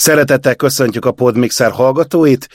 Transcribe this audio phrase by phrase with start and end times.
[0.00, 2.48] Szeretettel köszöntjük a Podmixer hallgatóit.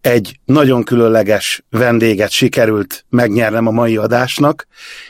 [0.00, 4.66] Egy nagyon különleges vendéget sikerült megnyernem a mai adásnak,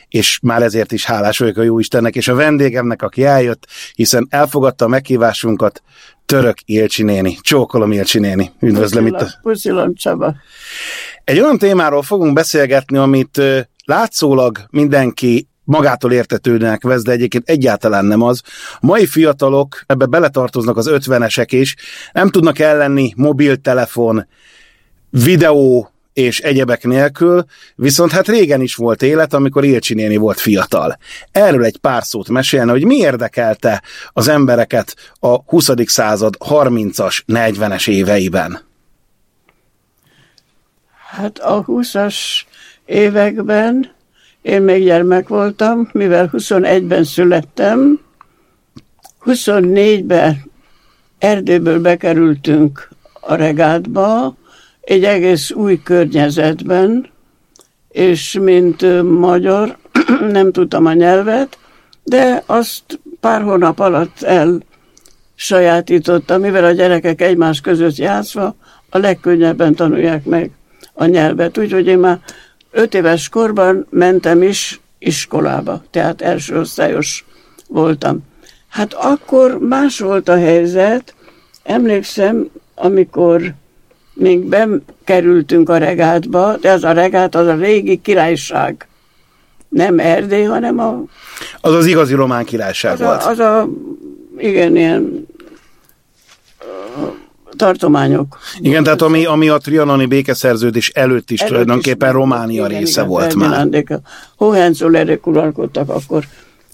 [0.08, 4.26] és már ezért is hálás vagyok a jó Istennek és a vendégemnek, aki eljött, hiszen
[4.30, 5.82] elfogadta a meghívásunkat,
[6.24, 7.38] Török Ilcsi néni.
[7.40, 8.52] Csókolom Ilcsi néni.
[8.60, 9.20] Üdvözlöm itt.
[9.20, 9.28] A...
[9.42, 10.34] Puszilom Csaba.
[11.24, 13.42] Egy olyan témáról fogunk beszélgetni, amit
[13.84, 18.42] látszólag mindenki magától értetődőnek vesz, de egyébként egyáltalán nem az.
[18.80, 21.74] Mai fiatalok, ebbe beletartoznak az ötvenesek is,
[22.12, 24.26] nem tudnak ellenni mobiltelefon,
[25.10, 30.98] videó és egyebek nélkül, viszont hát régen is volt élet, amikor Ilcsi néni volt fiatal.
[31.32, 35.70] Erről egy pár szót mesélne, hogy mi érdekelte az embereket a 20.
[35.84, 38.60] század 30-as, 40-es éveiben.
[41.10, 42.16] Hát a 20-as
[42.84, 43.95] években
[44.46, 48.00] én még gyermek voltam, mivel 21-ben születtem,
[49.24, 50.50] 24-ben
[51.18, 52.88] Erdélyből bekerültünk
[53.20, 54.36] a regátba,
[54.80, 57.10] egy egész új környezetben,
[57.88, 59.76] és mint magyar
[60.30, 61.58] nem tudtam a nyelvet,
[62.02, 64.62] de azt pár hónap alatt el
[65.34, 68.54] sajátítottam, mivel a gyerekek egymás között játszva
[68.90, 70.50] a legkönnyebben tanulják meg
[70.92, 71.58] a nyelvet.
[71.58, 72.20] Úgyhogy én már
[72.76, 77.24] öt éves korban mentem is iskolába, tehát első osztályos
[77.68, 78.18] voltam.
[78.68, 81.14] Hát akkor más volt a helyzet,
[81.62, 83.54] emlékszem, amikor
[84.14, 88.88] még bekerültünk a regátba, de az a regát az a régi királyság.
[89.68, 91.02] Nem Erdély, hanem a...
[91.60, 93.22] Az az igazi román királyság az volt.
[93.22, 93.68] A, az a,
[94.38, 95.26] igen, ilyen
[97.56, 98.38] tartományok.
[98.58, 103.00] Igen, tehát ami, ami a trianoni békeszerződés előtt is előtt tulajdonképpen is, Románia igen, része
[103.00, 103.68] igen, volt már.
[104.36, 106.24] Hohenzollérek uralkodtak akkor.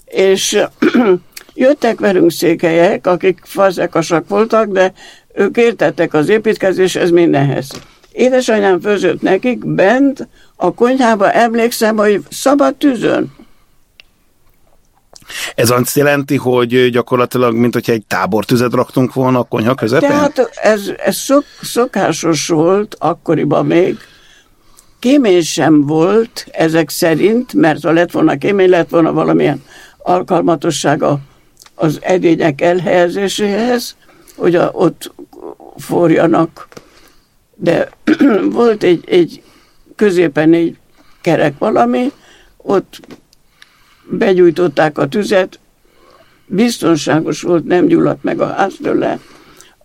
[0.05, 0.59] És
[1.53, 4.93] jöttek velünk székelyek, akik fazekasak voltak, de
[5.33, 7.69] ők értettek az építkezéshez mindenhez.
[8.11, 13.31] Édesanyám főzött nekik bent a konyhába, emlékszem, hogy szabad tűzön.
[15.55, 20.09] Ez azt jelenti, hogy gyakorlatilag, mint hogyha egy tábortüzet raktunk volna a konyha közepén?
[20.09, 23.97] Tehát ez, ez szok, szokásos volt akkoriban még.
[24.99, 29.63] Kémény sem volt ezek szerint, mert ha lett volna kémény, lett volna valamilyen
[29.97, 31.19] alkalmatossága
[31.75, 33.95] az edények elhelyezéséhez,
[34.35, 35.13] hogy a, ott
[35.77, 36.67] forjanak.
[37.55, 37.89] De
[38.51, 39.41] volt egy, egy
[39.95, 40.77] középen egy
[41.21, 42.11] kerek valami,
[42.57, 42.99] ott
[44.09, 45.59] begyújtották a tüzet,
[46.45, 49.19] biztonságos volt, nem gyulladt meg a ház tőle,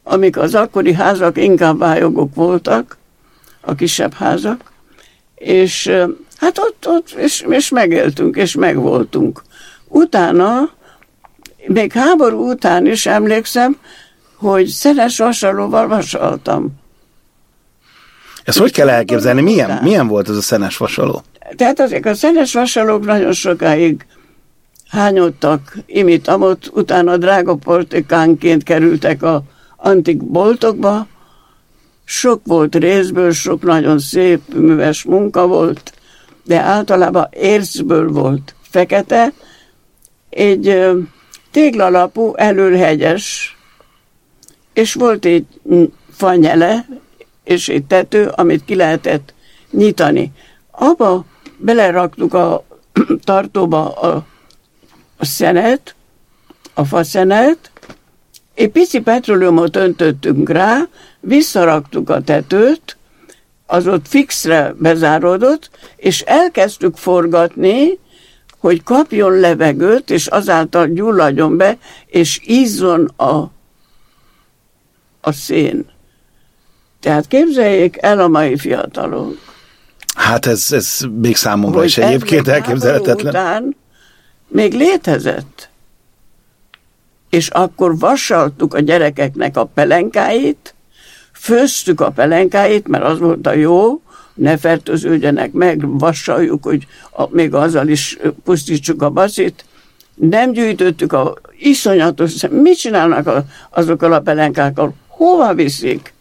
[0.02, 2.96] amik az akkori házak inkább vályogok voltak,
[3.60, 4.72] a kisebb házak,
[5.34, 5.92] és
[6.36, 9.42] hát ott, ott és, és megéltünk, és megvoltunk.
[9.88, 10.70] Utána,
[11.66, 13.76] még háború után is emlékszem,
[14.34, 16.70] hogy szenes vasalóval vasaltam.
[18.44, 19.40] Ezt hogy kell elképzelni?
[19.40, 21.22] Milyen, milyen volt ez a szenes vasaló?
[21.56, 24.06] Tehát azért a szenes vasalók nagyon sokáig
[24.88, 29.42] hányottak imit, amott, utána drága portikánként kerültek a
[29.76, 31.06] antik boltokba.
[32.04, 35.92] Sok volt részből, sok nagyon szép, műves munka volt,
[36.44, 39.32] de általában érzből volt fekete,
[40.30, 40.88] egy
[41.50, 43.56] téglalapú, előhegyes,
[44.72, 45.46] és volt egy
[46.10, 46.86] fanyele,
[47.44, 49.34] és egy tető, amit ki lehetett
[49.70, 50.32] nyitani.
[50.70, 51.24] Abba
[51.58, 52.64] beleraktuk a
[53.24, 54.26] tartóba a,
[55.16, 55.94] a szenet,
[56.74, 57.70] a faszenet,
[58.54, 60.88] egy pici petróleumot öntöttünk rá,
[61.20, 62.96] visszaraktuk a tetőt,
[63.66, 67.98] az ott fixre bezáródott, és elkezdtük forgatni,
[68.58, 73.50] hogy kapjon levegőt, és azáltal gyulladjon be, és ízzon a,
[75.20, 75.86] a szén.
[77.00, 79.36] Tehát képzeljék el a mai fiatalok,
[80.28, 83.32] Hát ez, ez még számomra is egyébként elképzelhetetlen.
[83.32, 83.76] Után
[84.48, 85.68] még létezett.
[87.30, 90.74] És akkor vasaltuk a gyerekeknek a pelenkáit,
[91.32, 94.00] főztük a pelenkáit, mert az volt a jó,
[94.34, 99.64] ne fertőződjenek meg, vasaljuk, hogy a, még azzal is pusztítsuk a baszit.
[100.14, 104.94] Nem gyűjtöttük a iszonyatos, mit csinálnak a, azokkal a pelenkákkal?
[105.06, 106.12] Hova viszik?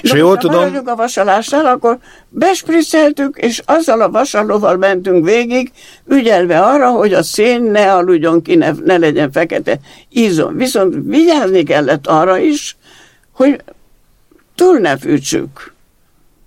[0.00, 0.80] És ha jól tudom...
[0.84, 5.70] a vasalásnál, akkor bespricceltük, és azzal a vasalóval mentünk végig,
[6.08, 9.78] ügyelve arra, hogy a szén ne aludjon ki, ne, ne legyen fekete
[10.10, 10.56] ízon.
[10.56, 12.76] Viszont vigyázni kellett arra is,
[13.32, 13.62] hogy
[14.54, 15.72] túl ne fűtsük.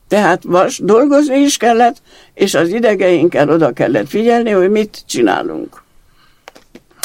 [0.07, 1.95] Tehát vas, dolgozni is kellett,
[2.33, 5.81] és az idegeinkkel oda kellett figyelni, hogy mit csinálunk.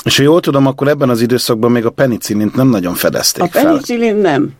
[0.04, 3.48] És ha jól tudom, akkor ebben az időszakban még a penicillint nem nagyon fedezték A
[3.62, 4.52] penicillin nem.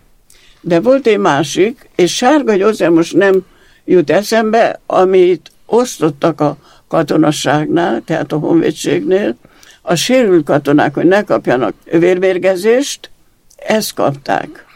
[0.61, 3.45] De volt egy másik, és Sárga József most nem
[3.85, 6.57] jut eszembe, amit osztottak a
[6.89, 9.37] katonasságnál, tehát a honvédségnél,
[9.83, 13.11] a sérült katonák, hogy ne kapjanak vérvérgezést,
[13.57, 14.67] ezt kapták.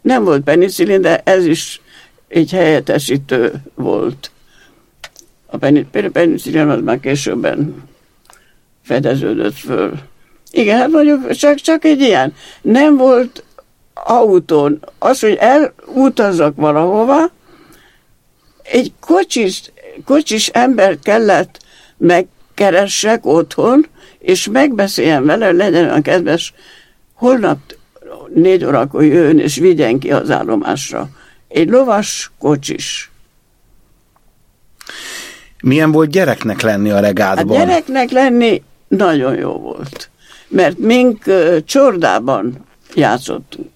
[0.00, 1.80] Nem volt penicillin, de ez is
[2.28, 4.30] egy helyettesítő volt.
[5.46, 5.56] A
[6.12, 7.82] penicillin az már későbben
[8.82, 9.92] fedeződött föl.
[10.50, 12.34] Igen, hát mondjuk csak, csak egy ilyen.
[12.62, 13.42] Nem volt
[14.04, 14.80] autón.
[14.98, 17.30] Az, hogy elutazzak valahova,
[18.62, 19.62] egy kocsis,
[20.04, 21.58] kocsis ember kellett
[21.96, 23.86] megkeressek otthon,
[24.18, 26.54] és megbeszéljen vele, legyen a kedves,
[27.14, 27.58] holnap
[28.34, 31.08] négy órakor jön, és vigyen ki az állomásra.
[31.48, 33.10] Egy lovas kocsis.
[35.62, 37.56] Milyen volt gyereknek lenni a regádban?
[37.56, 40.10] A gyereknek lenni nagyon jó volt,
[40.48, 42.64] mert mink uh, csordában
[42.94, 43.75] játszottunk.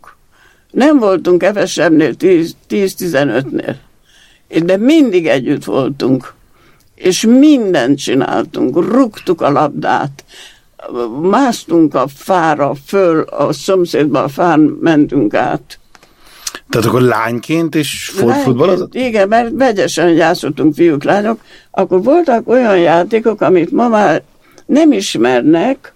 [0.71, 3.75] Nem voltunk kevesebbnél 10-15-nél,
[4.65, 6.35] de mindig együtt voltunk,
[6.95, 10.25] és mindent csináltunk, rúgtuk a labdát,
[11.21, 15.79] másztunk a fára, föl a szomszédba a fán mentünk át.
[16.69, 18.95] Tehát akkor lányként is futballozott?
[18.95, 21.41] Igen, mert vegyesen játszottunk fiúk, lányok.
[21.71, 24.23] Akkor voltak olyan játékok, amit ma már
[24.67, 25.93] nem ismernek,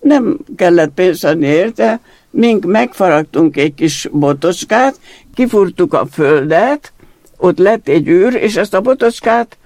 [0.00, 2.00] nem kellett pénzt adni érte,
[2.30, 5.00] mink megfaragtunk egy kis botocskát,
[5.34, 6.92] kifurtuk a földet,
[7.36, 9.56] ott lett egy űr, és ezt a botocskát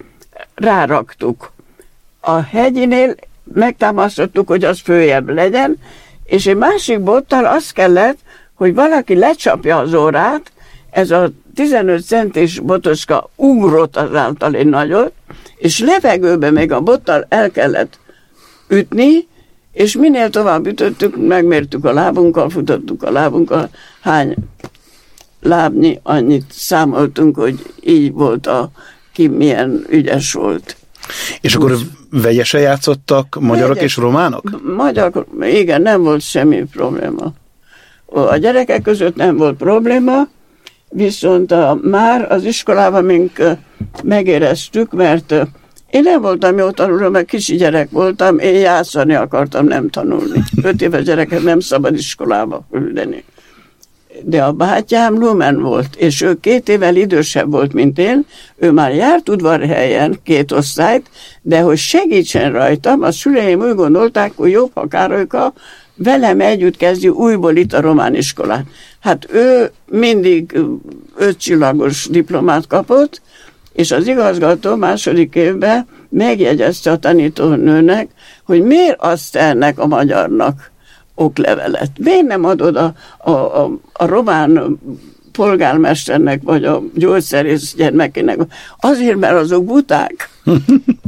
[0.55, 1.53] ráraktuk.
[2.21, 3.15] A hegyinél
[3.45, 5.79] megtámasztottuk, hogy az följebb legyen,
[6.25, 8.19] és egy másik bottal az kellett,
[8.55, 10.53] hogy valaki lecsapja az órát,
[10.91, 15.13] ez a 15 centis botocska ugrott azáltal egy nagyot,
[15.57, 17.99] és levegőbe még a bottal el kellett
[18.69, 19.29] ütni,
[19.73, 23.69] és minél tovább ütöttük, megmértük a lábunkkal, futottuk a lábunkkal,
[24.01, 24.35] hány
[25.43, 28.71] lábnyi, annyit számoltunk, hogy így volt a
[29.13, 30.77] ki milyen ügyes volt.
[31.41, 31.77] És akkor
[32.11, 33.91] vegyesen játszottak magyarok Vegyes.
[33.91, 34.75] és románok?
[34.77, 37.33] Magyarok, igen, nem volt semmi probléma.
[38.07, 40.29] A gyerekek között nem volt probléma,
[40.89, 43.43] viszont a, már az iskolában mink
[44.03, 45.35] megéreztük, mert
[45.93, 50.43] én nem voltam jó tanuló, mert kicsi gyerek voltam, én játszani akartam, nem tanulni.
[50.63, 53.25] Öt éves gyereket nem szabad iskolába küldeni.
[54.25, 58.95] De a bátyám Lumen volt, és ő két évvel idősebb volt, mint én, ő már
[58.95, 61.11] járt udvarhelyen két osztályt,
[61.43, 65.53] de hogy segítsen rajtam, a szüleim úgy gondolták, hogy jobb, ha Károlyka
[65.95, 68.65] velem együtt kezdi újból itt a román iskolát.
[69.01, 70.59] Hát ő mindig
[71.17, 73.21] ötcsillagos diplomát kapott,
[73.73, 78.09] és az igazgató második évben megjegyezte a tanítónőnek,
[78.45, 80.71] hogy miért azt ennek a magyarnak
[81.15, 81.91] oklevelet.
[81.99, 84.79] Miért nem adod a, a, a, a román
[85.33, 88.41] polgármesternek, vagy a gyógyszerész gyermekének?
[88.81, 90.29] Azért, mert azok buták.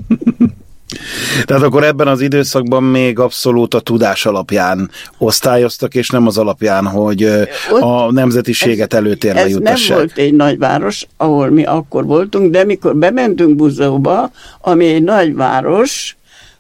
[1.42, 6.86] Tehát akkor ebben az időszakban még abszolút a tudás alapján osztályoztak, és nem az alapján,
[6.86, 7.25] hogy
[7.70, 9.88] Ott a nemzetiséget ez, előtérbe ez jutassák.
[9.88, 16.16] nem volt egy nagyváros, ahol mi akkor voltunk, de mikor bementünk Buzóba, ami egy nagyváros,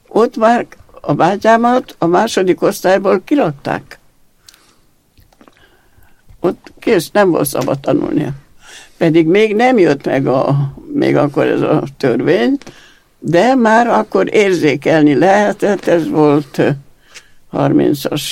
[0.08, 0.66] ott már
[1.00, 3.98] a bátyámat a második osztályból kirakták.
[6.40, 8.30] Ott kész, nem volt szabad tanulnia.
[8.96, 10.56] Pedig még nem jött meg a,
[10.92, 12.58] még akkor ez a törvény,
[13.26, 16.62] de már akkor érzékelni lehetett, ez volt
[17.52, 18.22] 30-as,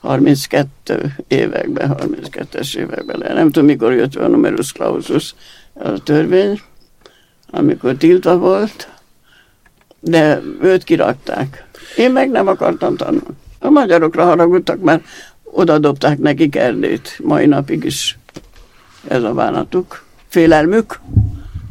[0.00, 5.34] 32 években, 32-es években, nem tudom mikor jött a numerus clausus
[5.72, 6.60] a törvény,
[7.50, 8.88] amikor tiltva volt,
[10.00, 11.66] de őt kirakták.
[11.96, 13.36] Én meg nem akartam tanulni.
[13.58, 15.04] A magyarokra haragudtak, mert
[15.42, 18.18] oda dobták nekik Erdét, mai napig is
[19.08, 21.00] ez a bánatuk, félelmük,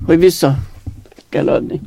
[0.06, 0.58] hogy vissza
[1.30, 1.82] kell adni.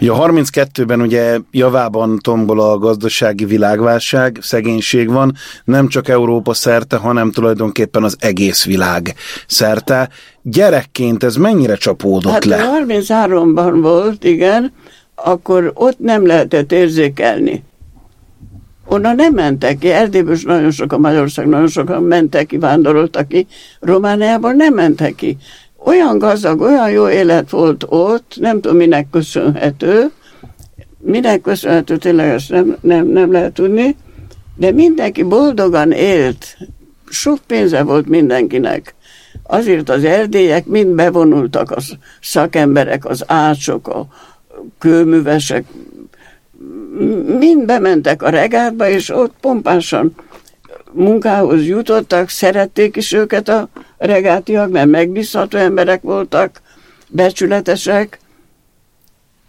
[0.00, 6.96] Ugye a 32-ben ugye javában tombol a gazdasági világválság, szegénység van, nem csak Európa szerte,
[6.96, 9.14] hanem tulajdonképpen az egész világ
[9.46, 10.08] szerte.
[10.42, 12.64] Gyerekként ez mennyire csapódott hát le?
[12.86, 14.72] 33-ban volt, igen,
[15.14, 17.64] akkor ott nem lehetett érzékelni.
[18.84, 23.46] Onnan nem mentek ki, Erdélyből nagyon sokan, Magyarország nagyon sokan mentek ki, vándoroltak ki,
[23.80, 25.36] Romániából nem mentek ki
[25.84, 30.10] olyan gazdag, olyan jó élet volt ott, nem tudom minek köszönhető,
[30.98, 33.96] minek köszönhető, tényleg ezt nem, nem, nem lehet tudni,
[34.56, 36.56] de mindenki boldogan élt,
[37.08, 38.94] sok pénze volt mindenkinek.
[39.42, 44.06] Azért az erdélyek mind bevonultak, az szakemberek, az ácsok, a
[44.78, 45.64] kőművesek,
[47.38, 50.14] mind bementek a regátba, és ott pompásan
[50.92, 53.68] munkához jutottak, szerették is őket a
[54.06, 56.60] regátiak, mert megbízható emberek voltak,
[57.08, 58.20] becsületesek,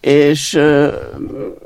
[0.01, 0.59] és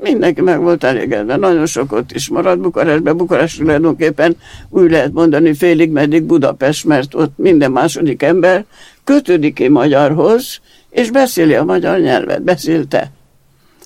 [0.02, 1.36] mindenki meg volt elégedve.
[1.36, 3.12] Nagyon sokat is maradt Bukarestbe.
[3.12, 4.36] Bukarest tulajdonképpen
[4.68, 8.64] úgy lehet mondani félig meddig Budapest, mert ott minden második ember
[9.04, 12.42] kötődik ki magyarhoz, és beszéli a magyar nyelvet.
[12.42, 13.10] Beszélte.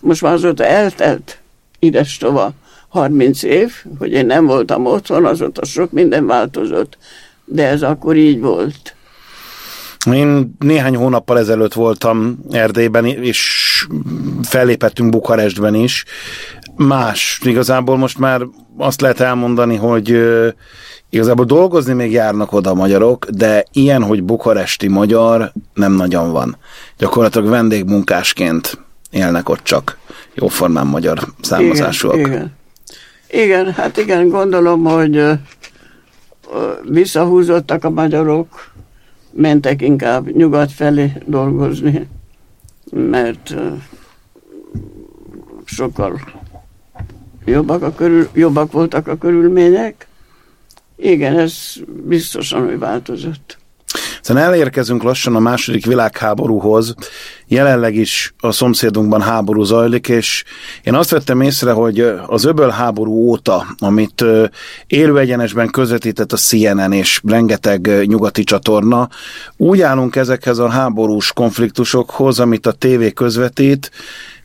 [0.03, 1.39] Most már azóta eltelt
[1.79, 2.53] ides tova
[2.89, 6.99] 30 év, hogy én nem voltam otthon, azóta sok minden változott,
[7.53, 8.95] de ez akkor így volt.
[10.13, 13.87] Én néhány hónappal ezelőtt voltam Erdélyben, és
[14.43, 16.05] fellépettünk Bukarestben is.
[16.77, 18.41] Más, igazából most már
[18.77, 20.19] azt lehet elmondani, hogy
[21.11, 26.57] igazából dolgozni még járnak oda a magyarok, de ilyen, hogy bukaresti magyar nem nagyon van.
[26.99, 28.79] Gyakorlatilag vendégmunkásként
[29.11, 29.99] élnek ott csak
[30.35, 32.17] jóformán magyar származásúak.
[32.17, 32.53] Igen, igen.
[33.45, 35.25] igen, hát igen, gondolom, hogy
[36.89, 38.73] visszahúzottak a magyarok,
[39.31, 42.09] mentek inkább nyugat felé dolgozni,
[42.91, 43.55] mert
[45.65, 46.21] sokkal
[47.45, 50.07] jobbak, a körül, jobbak voltak a körülmények.
[50.97, 51.75] Igen, ez
[52.07, 53.59] biztosan, hogy változott.
[54.23, 56.95] Szóval elérkezünk lassan a második világháborúhoz.
[57.47, 60.45] Jelenleg is a szomszédunkban háború zajlik, és
[60.83, 64.25] én azt vettem észre, hogy az öböl háború óta, amit
[64.87, 69.09] élő egyenesben közvetített a CNN és rengeteg nyugati csatorna,
[69.57, 73.91] úgy állunk ezekhez a háborús konfliktusokhoz, amit a tévé közvetít,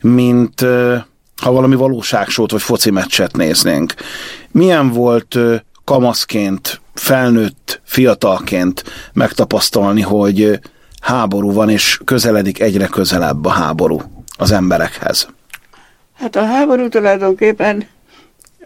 [0.00, 0.60] mint
[1.42, 3.94] ha valami valóságsót vagy foci meccset néznénk.
[4.50, 5.38] Milyen volt
[5.84, 10.60] kamaszként, felnőtt, fiatalként megtapasztalni, hogy
[11.00, 14.02] háború van, és közeledik egyre közelebb a háború
[14.36, 15.28] az emberekhez?
[16.14, 17.86] Hát a háború tulajdonképpen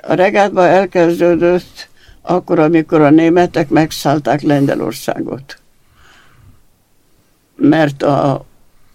[0.02, 1.88] a regátban elkezdődött
[2.22, 5.56] akkor, amikor a németek megszállták Lengyelországot.
[7.56, 8.44] Mert a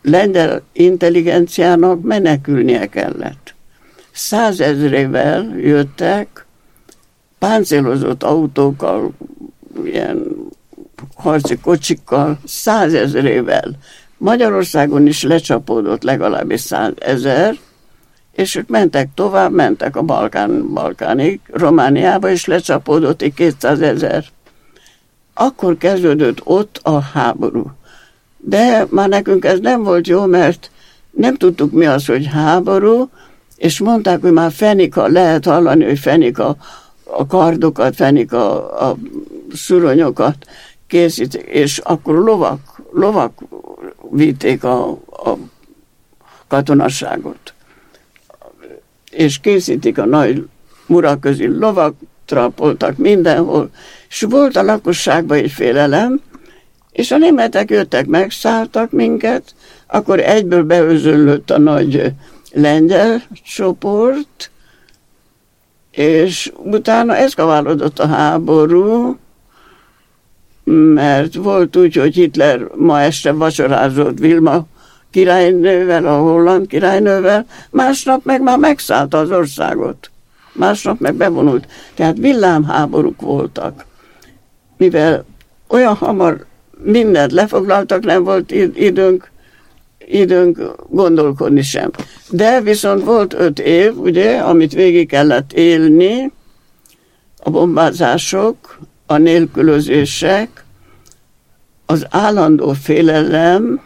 [0.01, 3.56] lengyel intelligenciának menekülnie kellett.
[4.12, 6.46] Százezrével jöttek
[7.39, 9.12] páncélozott autókkal,
[9.84, 10.36] ilyen
[11.15, 13.77] harci kocsikkal, százezrével.
[14.17, 17.58] Magyarországon is lecsapódott legalábbis százezer,
[18.32, 24.25] és ők mentek tovább, mentek a Balkán, Balkánig, Romániába, és lecsapódott egy 200 ezer.
[25.34, 27.72] Akkor kezdődött ott a háború.
[28.38, 30.72] De már nekünk ez nem volt jó, mert
[31.12, 33.10] nem tudtuk mi az, hogy háború,
[33.56, 36.58] és mondták, hogy már fenika, lehet hallani, hogy fenika
[37.11, 38.97] a kardokat, fenik a, a
[39.53, 40.35] szuronyokat
[40.87, 43.43] készít, és akkor lovak, lovak
[44.09, 45.37] vitték a, a
[46.47, 47.53] katonasságot.
[49.11, 50.47] És készítik a nagy
[50.85, 51.95] muraközi lovak,
[52.25, 53.69] trapoltak mindenhol,
[54.09, 56.21] és volt a lakosságban egy félelem,
[56.91, 59.55] és a németek jöttek, megszálltak minket,
[59.87, 62.11] akkor egyből beözöllött a nagy
[62.51, 64.51] lengyel csoport,
[65.97, 69.17] és utána eszkaválódott a háború,
[70.93, 74.65] mert volt úgy, hogy Hitler ma este vacsorázott Vilma
[75.11, 80.11] királynővel, a holland királynővel, másnap meg már megszállta az országot.
[80.53, 81.67] Másnap meg bevonult.
[81.93, 83.85] Tehát villámháborúk voltak.
[84.77, 85.25] Mivel
[85.67, 86.45] olyan hamar
[86.83, 89.29] mindent lefoglaltak, nem volt időnk
[90.07, 90.59] időnk
[90.89, 91.91] gondolkodni sem.
[92.29, 96.31] De viszont volt öt év, ugye, amit végig kellett élni,
[97.43, 100.63] a bombázások, a nélkülözések,
[101.85, 103.81] az állandó félelem,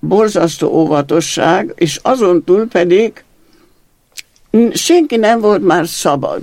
[0.00, 3.24] borzasztó óvatosság, és azon túl pedig
[4.72, 6.42] senki nem volt már szabad.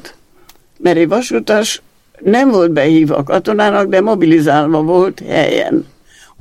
[0.79, 1.81] Mert egy vasutas
[2.19, 5.85] nem volt behívva katonának, de mobilizálva volt helyen.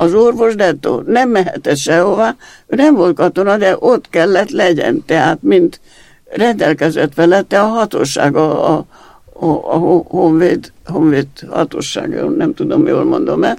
[0.03, 5.39] Az orvos dettó nem mehetett sehová, ő nem volt katona, de ott kellett legyen, tehát
[5.43, 5.81] mint
[6.25, 8.85] rendelkezett velete a hatóság, a, a,
[9.33, 9.77] a, a
[10.09, 13.57] honvéd, honvéd hatóság, nem tudom, jól mondom-e.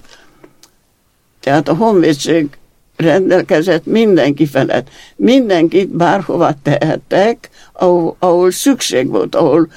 [1.39, 2.47] Tehát a honvédség
[2.95, 4.87] rendelkezett mindenki felett.
[5.15, 9.67] Mindenkit bárhova tehettek, ahol, ahol szükség volt, ahol,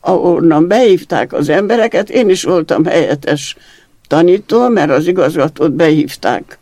[0.00, 2.10] ahonnan beívták az embereket.
[2.10, 3.56] Én is voltam helyettes
[4.08, 6.58] tanító, mert az igazgatót behívták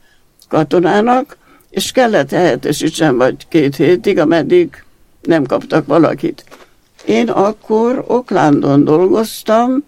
[0.48, 1.36] katonának,
[1.70, 4.84] és kellett helyettesítsen vagy két hétig, ameddig
[5.22, 6.44] nem kaptak valakit.
[7.06, 9.84] Én akkor Oklandon dolgoztam,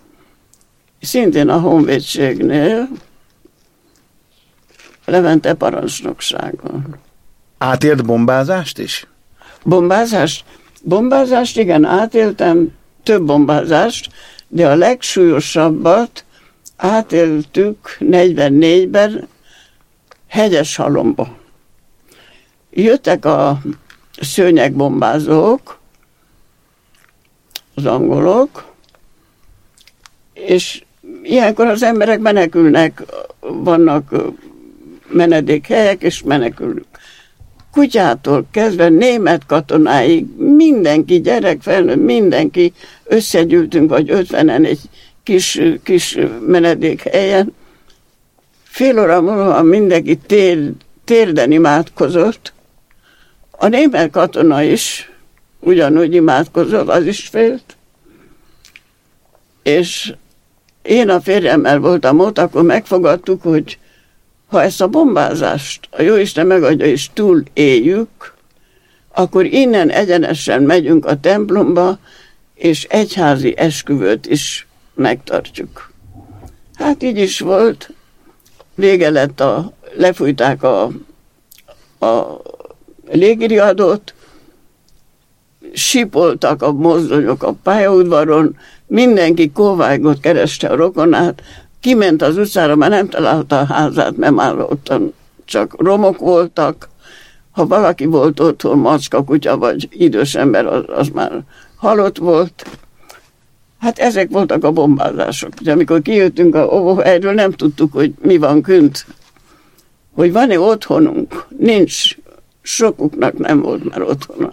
[1.01, 2.89] szintén a honvédségnél,
[5.07, 6.97] Levente parancsnokságon.
[7.59, 9.07] Átért bombázást is?
[9.63, 10.45] Bombázást?
[10.83, 14.13] Bombázást, igen, átéltem több bombázást,
[14.49, 16.25] de a legsúlyosabbat
[16.77, 19.29] átéltük 44-ben
[20.29, 21.37] hegyes halomba.
[22.71, 23.61] Jöttek a
[24.21, 25.79] szőnyegbombázók,
[27.75, 28.73] az angolok,
[30.33, 30.85] és
[31.23, 33.03] ilyenkor az emberek menekülnek,
[33.41, 34.15] vannak
[35.09, 36.87] menedékhelyek, és menekülünk.
[37.73, 42.73] Kutyától kezdve német katonáig, mindenki, gyerek, felnőtt, mindenki
[43.05, 44.81] összegyűltünk, vagy ötvenen egy
[45.25, 47.55] kis, kis menedékhelyen.
[48.63, 50.71] Fél óra múlva mindenki tér,
[51.05, 52.53] térden imádkozott.
[53.51, 55.13] A német katona is
[55.61, 57.77] ugyanúgy imádkozott, az is félt.
[59.63, 60.15] És
[60.83, 63.79] én a férjemmel voltam ott, akkor megfogadtuk, hogy
[64.47, 68.35] ha ezt a bombázást a Jóisten megadja és túl éljük,
[69.13, 71.99] akkor innen egyenesen megyünk a templomba,
[72.55, 75.91] és egyházi esküvőt is megtartjuk.
[76.75, 77.93] Hát így is volt,
[78.75, 80.83] vége lett a, lefújták a,
[81.99, 82.41] a
[83.11, 84.15] légiriadót,
[85.73, 91.43] sipoltak a mozdonyok a pályaudvaron, mindenki kovágot kereste a rokonát,
[91.81, 94.93] kiment az utcára, mert nem találta a házát, mert már ott
[95.45, 96.89] csak romok voltak.
[97.51, 101.43] Ha valaki volt otthon, macska, kutya vagy idős ember, az, az már
[101.77, 102.67] halott volt.
[103.85, 105.53] Hát ezek voltak a bombázások.
[105.61, 109.07] Ugye, amikor kijöttünk a óvóhelyről, nem tudtuk, hogy mi van künt.
[110.15, 111.47] Hogy van-e otthonunk?
[111.59, 112.17] Nincs.
[112.63, 114.53] Sokuknak nem volt már otthona.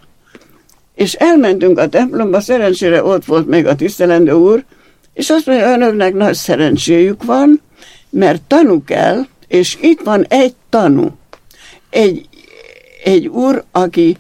[0.96, 4.64] És elmentünk a templomba, szerencsére ott volt még a tisztelendő úr,
[5.14, 7.62] és azt mondja, önöknek nagy szerencséjük van,
[8.10, 11.12] mert tanú kell, és itt van egy tanú.
[11.90, 12.28] Egy,
[13.04, 14.18] egy úr, aki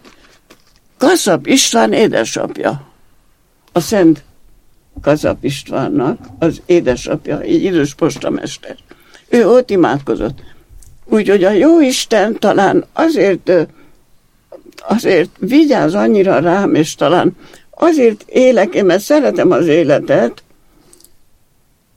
[0.98, 2.88] Kaszap István édesapja.
[3.72, 4.24] A Szent
[5.02, 8.76] Kazap Istvánnak az édesapja, egy idős postamester.
[9.30, 10.40] Ő ott imádkozott.
[11.06, 13.52] Úgyhogy a jó Isten talán azért,
[14.88, 17.36] azért vigyáz annyira rám, és talán
[17.70, 20.44] azért élek én, mert szeretem az életet,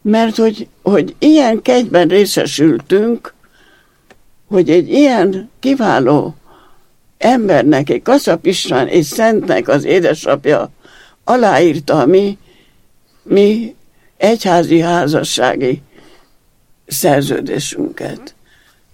[0.02, 3.34] mert hogy, hogy ilyen kegyben részesültünk,
[4.48, 6.34] hogy egy ilyen kiváló
[7.18, 10.70] embernek, egy Kaszap István és Szentnek az édesapja
[11.24, 12.38] aláírta a mi
[13.24, 13.74] mi
[14.16, 15.82] egyházi házassági
[16.86, 18.34] szerződésünket.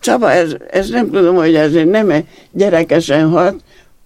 [0.01, 3.55] Csaba, ez, ez nem tudom, hogy ez nem egy gyerekesen hat,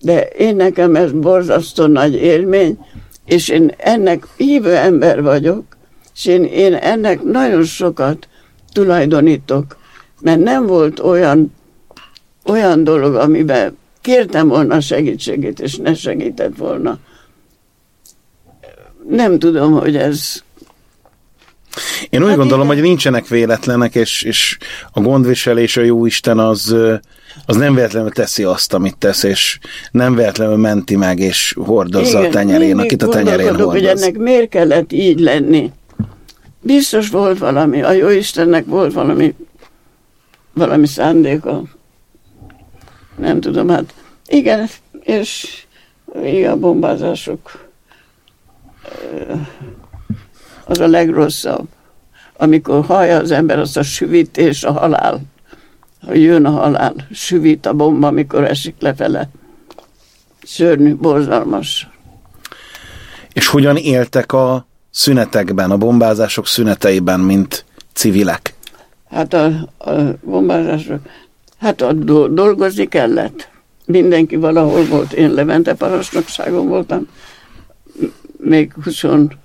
[0.01, 2.79] de én nekem ez borzasztó nagy élmény,
[3.25, 5.65] és én ennek hívő ember vagyok,
[6.15, 8.29] és én, én ennek nagyon sokat
[8.73, 9.77] tulajdonítok,
[10.21, 11.55] mert nem volt olyan,
[12.45, 16.99] olyan dolog, amiben kértem volna segítségét, és ne segített volna
[19.09, 20.43] nem tudom, hogy ez
[22.11, 22.77] én úgy hát gondolom, igen.
[22.77, 24.59] hogy nincsenek véletlenek, és, és
[24.93, 26.77] a gondviselés, a jó Isten az,
[27.47, 29.59] az nem véletlenül teszi azt, amit tesz, és
[29.91, 33.73] nem véletlenül menti meg, és hordozza igen, a tenyerén, akit a tenyerén hordoz.
[33.73, 35.73] hogy ennek miért kellett így lenni.
[36.61, 39.35] Biztos volt valami, a jó Istennek volt valami,
[40.53, 41.63] valami szándéka.
[43.17, 43.95] Nem tudom, hát
[44.27, 44.69] igen,
[45.01, 45.63] és
[46.25, 47.65] igen, a bombázások
[50.65, 51.69] az a legrosszabb.
[52.37, 55.21] Amikor hallja az ember azt a süvítés, a halál,
[56.07, 59.29] hogy jön a halál, süvít a bomba, amikor esik lefele.
[60.43, 61.89] Szörnyű, borzalmas.
[63.33, 68.55] És hogyan éltek a szünetekben, a bombázások szüneteiben, mint civilek?
[69.11, 69.45] Hát a,
[69.79, 69.93] a
[70.23, 71.01] bombázások,
[71.59, 73.49] hát a do, dolgozni kellett.
[73.87, 75.13] Mindenki valahol volt.
[75.13, 77.09] Én Levente parancsnokságon voltam
[78.45, 79.37] még 22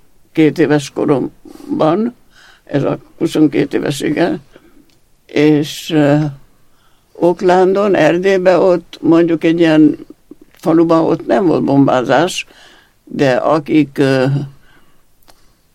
[0.62, 2.14] éves koromban,
[2.64, 4.40] ez a 22 éves, igen,
[5.26, 6.22] és uh,
[7.12, 9.98] Oklándon, Erdélyben ott mondjuk egy ilyen
[10.52, 12.46] faluban ott nem volt bombázás,
[13.04, 14.24] de akik uh,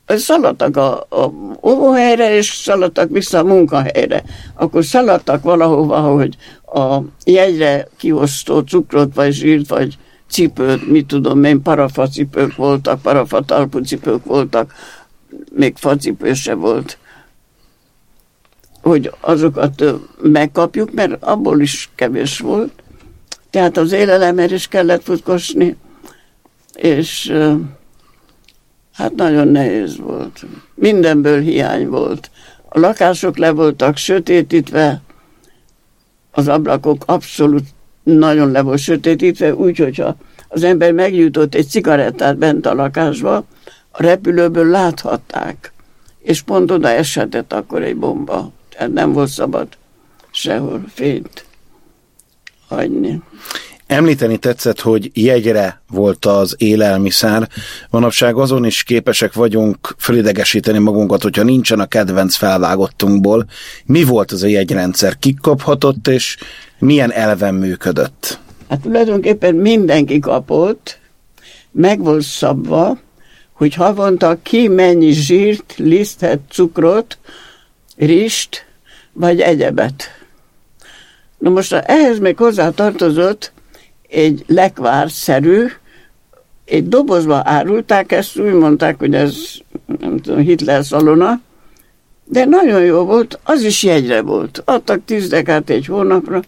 [0.08, 4.24] szaladtak a, a óvóhelyre, és szaladtak vissza a munkahelyre.
[4.56, 6.36] Akkor szaladtak valahova, hogy
[6.74, 9.98] a jegyre kiosztó cukrot, vagy zsírt, vagy
[10.30, 14.74] cipőt, mit tudom én, parafacipők voltak, parafatalpucipők voltak,
[15.52, 16.98] még facipő se volt,
[18.82, 19.84] hogy azokat
[20.22, 22.72] megkapjuk, mert abból is kevés volt.
[23.50, 25.76] Tehát az élelemért is kellett futkosni,
[26.74, 27.34] és
[28.94, 30.46] hát nagyon nehéz volt.
[30.74, 32.32] Mindenből hiány volt.
[32.70, 35.02] A lakások le voltak sötétítve,
[36.32, 37.64] az ablakok abszolút
[38.06, 40.15] nagyon le volt sötétítve, úgy, hogyha
[40.48, 43.36] az ember megjutott egy cigarettát bent a lakásba,
[43.91, 45.74] a repülőből láthatták,
[46.20, 48.52] és pont oda esetett akkor egy bomba.
[48.70, 49.68] Tehát nem volt szabad
[50.32, 51.46] sehol fényt
[52.68, 53.22] hagyni.
[53.88, 57.50] Említeni tetszett, hogy jegyre volt az élelmiszer.
[57.89, 63.45] Manapság azon is képesek vagyunk fölidegesíteni magunkat, hogyha nincsen a kedvenc felvágottunkból.
[63.86, 65.19] Mi volt az a jegyrendszer?
[65.19, 66.38] Ki kaphatott, és
[66.80, 68.39] milyen elven működött?
[68.69, 71.00] Hát tulajdonképpen mindenki kapott,
[71.71, 72.98] meg volt szabva,
[73.54, 77.17] hogy havonta ki mennyi zsírt, lisztet, cukrot,
[77.98, 78.65] rist,
[79.13, 80.04] vagy egyebet.
[81.38, 83.54] Na most ehhez még hozzá tartozott
[84.10, 85.65] egy lekvárszerű,
[86.65, 89.36] egy dobozba árulták ezt, úgy mondták, hogy ez
[90.00, 91.41] nem tudom, Hitler szalona,
[92.24, 94.62] de nagyon jó volt, az is jegyre volt.
[94.65, 96.41] Adtak tíz dekát egy hónapra,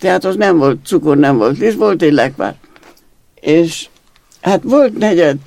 [0.00, 2.54] tehát az nem volt cukor, nem volt liszt, volt egy lekvár.
[3.40, 3.88] És
[4.40, 5.38] hát volt negyed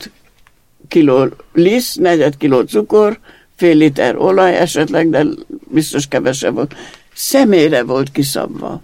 [0.87, 3.19] kiló liszt, negyed kiló cukor,
[3.55, 5.25] fél liter olaj esetleg, de
[5.67, 6.75] biztos kevesebb volt.
[7.13, 8.81] Személyre volt kiszabva.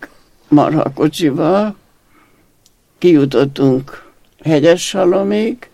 [0.47, 1.75] marha kocsival,
[2.97, 4.11] kijutottunk
[4.43, 5.69] hegyes salomig,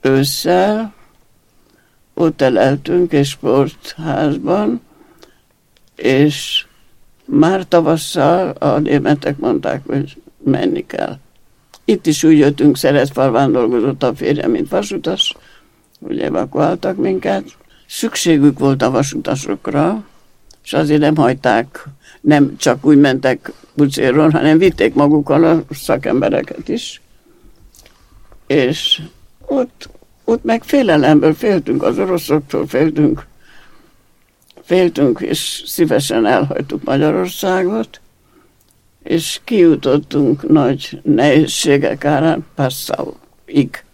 [0.00, 0.94] ősszel,
[2.14, 4.80] ott eleltünk egy sportházban,
[5.96, 6.66] és
[7.24, 11.18] már tavasszal a németek mondták, hogy menni kell.
[11.84, 15.36] Itt is úgy jöttünk, Szerezfalván dolgozott a férjem, mint vasutas,
[16.06, 17.44] hogy evakuáltak minket.
[17.86, 20.04] Szükségük volt a vasutasokra,
[20.64, 21.84] és azért nem hagyták,
[22.20, 27.00] nem csak úgy mentek bucéron, hanem vitték magukkal a szakembereket is.
[28.46, 29.02] És
[29.46, 29.88] ott,
[30.24, 33.26] ott meg félelemből féltünk, az oroszoktól féltünk,
[34.64, 38.00] féltünk, és szívesen elhagytuk Magyarországot,
[39.02, 43.84] és kijutottunk nagy nehézségek árán Passauig.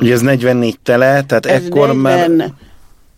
[0.00, 2.30] Ugye ez 44 tele, tehát ez ekkor 40...
[2.30, 2.52] már...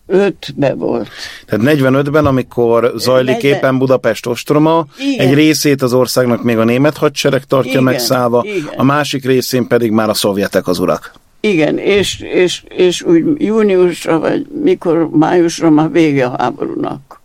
[0.08, 1.08] 5-be volt.
[1.46, 3.52] Tehát 45-ben, amikor zajlik 40...
[3.52, 5.26] éppen Budapest ostroma, igen.
[5.26, 8.72] egy részét az országnak még a német hadsereg tartja igen, megszállva, igen.
[8.76, 11.12] a másik részén pedig már a szovjetek az urak.
[11.44, 17.20] Igen, és, és, és úgy júniusra, vagy mikor májusra már vége a háborúnak.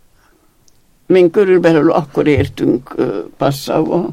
[1.06, 2.94] Mink körülbelül akkor értünk
[3.36, 4.08] Passzába,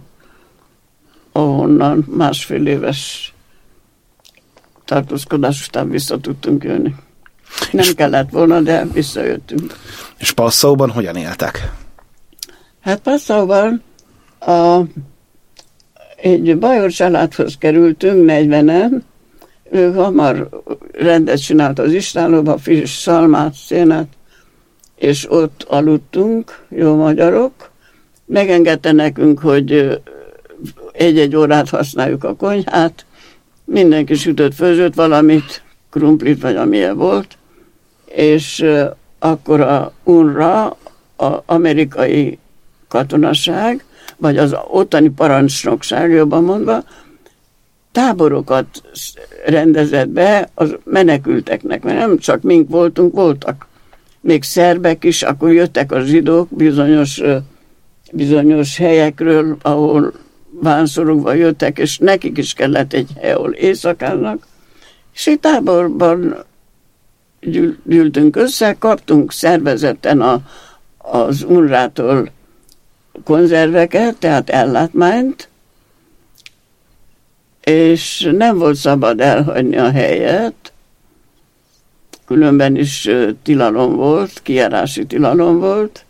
[1.31, 3.33] ahonnan másfél éves
[4.85, 6.95] tartózkodás után vissza tudtunk jönni.
[7.71, 9.73] Nem és, kellett volna, de visszajöttünk.
[10.17, 11.71] És Passzauban hogyan éltek?
[12.81, 13.83] Hát Passzauban
[14.39, 14.79] a,
[16.15, 19.01] egy bajor családhoz kerültünk, 40-en,
[19.71, 20.49] ő hamar
[20.91, 24.07] rendet csinált az istálóba, friss szalmát, szénát,
[24.95, 27.51] és ott aludtunk, jó magyarok.
[28.25, 30.01] Megengedte nekünk, hogy
[30.91, 33.05] egy-egy órát használjuk a konyhát,
[33.65, 37.37] mindenki sütött, főzött valamit, krumplit vagy amilyen volt,
[38.05, 38.65] és
[39.19, 40.77] akkor a UNRA,
[41.15, 42.37] az amerikai
[42.87, 43.83] katonaság,
[44.17, 46.83] vagy az ottani parancsnokság, jobban mondva,
[47.97, 48.83] táborokat
[49.45, 53.67] rendezett be az menekülteknek, mert nem csak mink voltunk, voltak
[54.21, 57.21] még szerbek is, akkor jöttek a zsidók bizonyos,
[58.11, 60.13] bizonyos helyekről, ahol
[60.49, 64.47] vánszorogva jöttek, és nekik is kellett egy hely, ahol éjszakáznak,
[65.13, 66.35] és egy táborban
[67.83, 70.41] gyűltünk össze, kaptunk szervezetten a,
[70.97, 72.29] az unrától
[73.23, 75.49] konzerveket, tehát ellátmányt,
[77.67, 80.73] és nem volt szabad elhagyni a helyet,
[82.25, 83.09] különben is
[83.43, 86.05] tilalom volt, kijárási tilalom volt.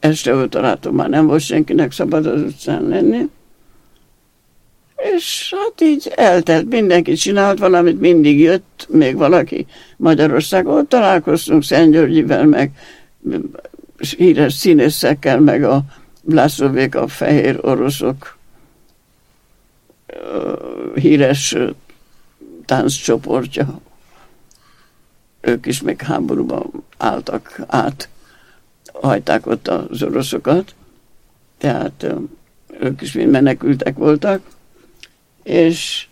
[0.00, 3.28] Este öt órától már nem volt senkinek szabad az utcán lenni.
[5.16, 10.88] És hát így eltelt, mindenki csinált valamit, mindig jött még valaki Magyarországon.
[10.88, 12.70] Találkoztunk Szent Györgyivel, meg
[14.16, 15.82] híres színészekkel, meg a
[16.22, 18.40] Blászlovék, a fehér oroszok
[20.94, 21.56] híres
[22.64, 23.80] tánccsoportja.
[25.40, 28.08] Ők is még háborúban álltak át,
[28.92, 30.74] hajták ott az oroszokat,
[31.58, 32.06] tehát
[32.80, 34.42] ők is mind menekültek voltak,
[35.42, 36.06] és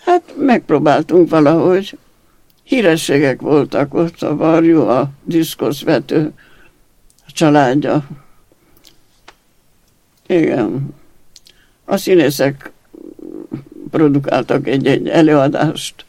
[0.00, 1.98] hát megpróbáltunk valahogy,
[2.62, 6.32] hírességek voltak ott, a Varjú, a diszkoszvető,
[7.26, 8.08] a családja.
[10.26, 10.94] Igen.
[11.84, 12.71] A színészek
[13.92, 16.04] produkáltak egy-egy előadást.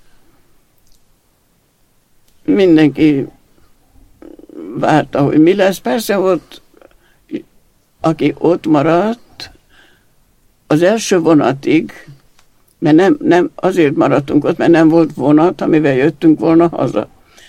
[2.45, 3.27] Mindenki
[4.75, 5.77] várta, hogy mi lesz.
[5.77, 6.61] Persze volt,
[7.99, 9.51] aki ott maradt,
[10.67, 11.91] az első vonatig,
[12.79, 17.07] mert nem, nem azért maradtunk ott, mert nem volt vonat, amivel jöttünk volna haza.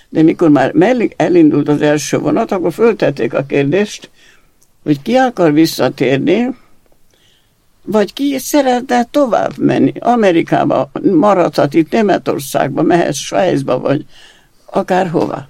[0.08, 0.74] De mikor már
[1.16, 4.10] elindult az első vonat, akkor föltették a kérdést,
[4.82, 6.54] hogy ki akar visszatérni,
[7.84, 14.04] vagy ki szeretne tovább menni, Amerikába, maradhat itt Németországba, mehet Svájcba, vagy
[14.64, 15.48] akárhova.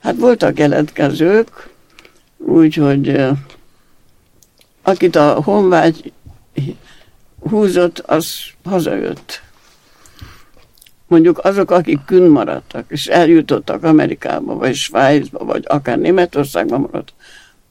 [0.00, 1.70] Hát voltak jelentkezők,
[2.36, 3.28] úgyhogy
[4.82, 6.12] akit a honvágy
[7.40, 9.42] húzott, az hazajött.
[11.06, 17.16] Mondjuk azok, akik kün maradtak, és eljutottak Amerikába, vagy Svájcba, vagy akár Németországba maradtak,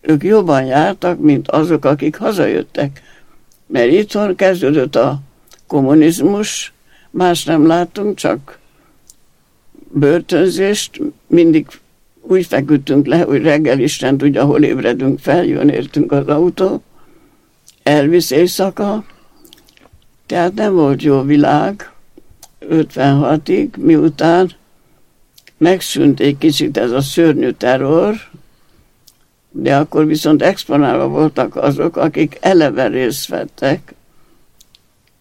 [0.01, 3.01] ők jobban jártak, mint azok, akik hazajöttek
[3.73, 5.19] mert itthon kezdődött a
[5.67, 6.73] kommunizmus,
[7.09, 8.59] más nem látunk, csak
[9.91, 11.67] börtönzést, mindig
[12.21, 16.83] úgy feküdtünk le, hogy reggel Isten tudja, hol ébredünk fel, jön értünk az autó,
[17.83, 19.05] elvisz éjszaka,
[20.25, 21.91] tehát nem volt jó világ
[22.69, 24.51] 56-ig, miután
[25.57, 28.15] megszűnt egy kicsit ez a szörnyű terror,
[29.55, 33.93] de akkor viszont exponálva voltak azok, akik eleve részt vettek,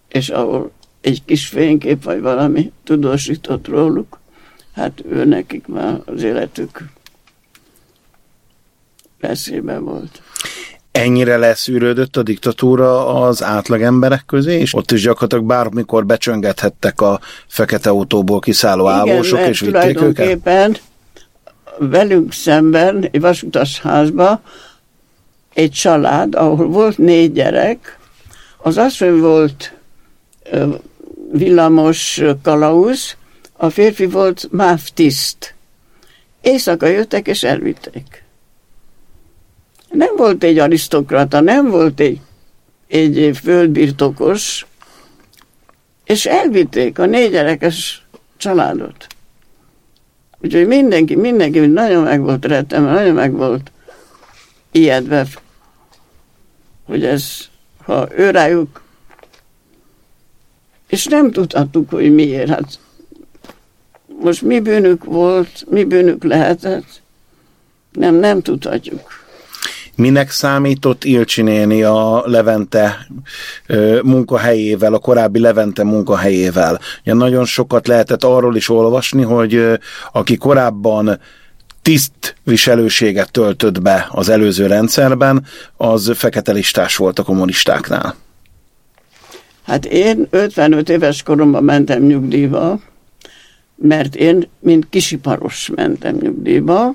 [0.08, 4.18] és ahol egy kis fénykép vagy valami tudósított róluk,
[4.74, 6.82] hát ő nekik már az életük
[9.20, 10.22] veszélyben volt.
[10.90, 17.20] Ennyire leszűrődött a diktatúra az átlag emberek közé, és ott is gyakorlatilag bármikor becsöngethettek a
[17.46, 20.38] fekete autóból kiszálló Igen, állósok, és vitték őket?
[21.78, 24.42] Velünk szemben, egy vasutas házba,
[25.54, 27.98] egy család, ahol volt négy gyerek,
[28.56, 29.74] az asszony volt
[31.32, 33.16] villamos kalauz,
[33.56, 35.54] a férfi volt máv tiszt.
[36.40, 38.24] Éjszaka jöttek és elvitték.
[39.90, 42.20] Nem volt egy arisztokrata, nem volt egy,
[42.88, 44.66] egy földbirtokos,
[46.04, 48.06] és elvitték a négy gyerekes
[48.36, 49.06] családot.
[50.42, 53.70] Úgyhogy mindenki, mindenki nagyon meg volt rettem, nagyon meg volt
[54.70, 55.26] ijedve,
[56.84, 57.48] hogy ez,
[57.84, 58.82] ha ő rájuk,
[60.88, 62.48] és nem tudhattuk, hogy miért.
[62.48, 62.78] Hát
[64.20, 67.02] most mi bűnük volt, mi bűnük lehetett,
[67.92, 69.21] nem, nem tudhatjuk
[69.96, 73.06] minek számított Ilcsi néni a Levente
[74.02, 76.80] munkahelyével, a korábbi Levente munkahelyével.
[77.00, 79.78] Ugye nagyon sokat lehetett arról is olvasni, hogy
[80.12, 81.20] aki korábban
[81.82, 85.44] tisztviselőséget töltött be az előző rendszerben,
[85.76, 88.14] az fekete listás volt a kommunistáknál.
[89.66, 92.80] Hát én 55 éves koromban mentem nyugdíjba,
[93.76, 96.94] mert én, mint kisiparos mentem nyugdíjba,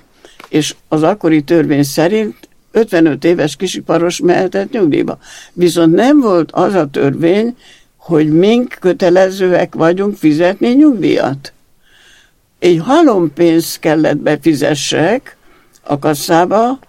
[0.49, 2.35] és az akkori törvény szerint
[2.77, 5.17] 55 éves kisiparos mehetett nyugdíjba.
[5.53, 7.57] Viszont nem volt az a törvény,
[7.95, 11.53] hogy mink kötelezőek vagyunk fizetni nyugdíjat.
[12.59, 15.37] Egy halompénzt kellett befizessek
[15.83, 16.79] a kasszába,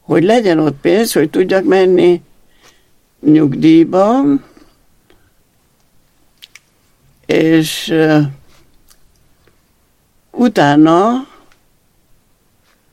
[0.00, 2.22] hogy legyen ott pénz, hogy tudjak menni
[3.20, 4.22] nyugdíjba,
[7.26, 7.94] és
[10.30, 11.26] utána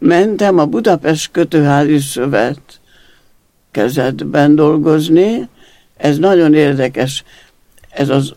[0.03, 2.59] mentem a Budapest Kötőházi Szövet
[3.71, 5.49] kezetben dolgozni.
[5.97, 7.23] Ez nagyon érdekes.
[7.89, 8.33] Ez az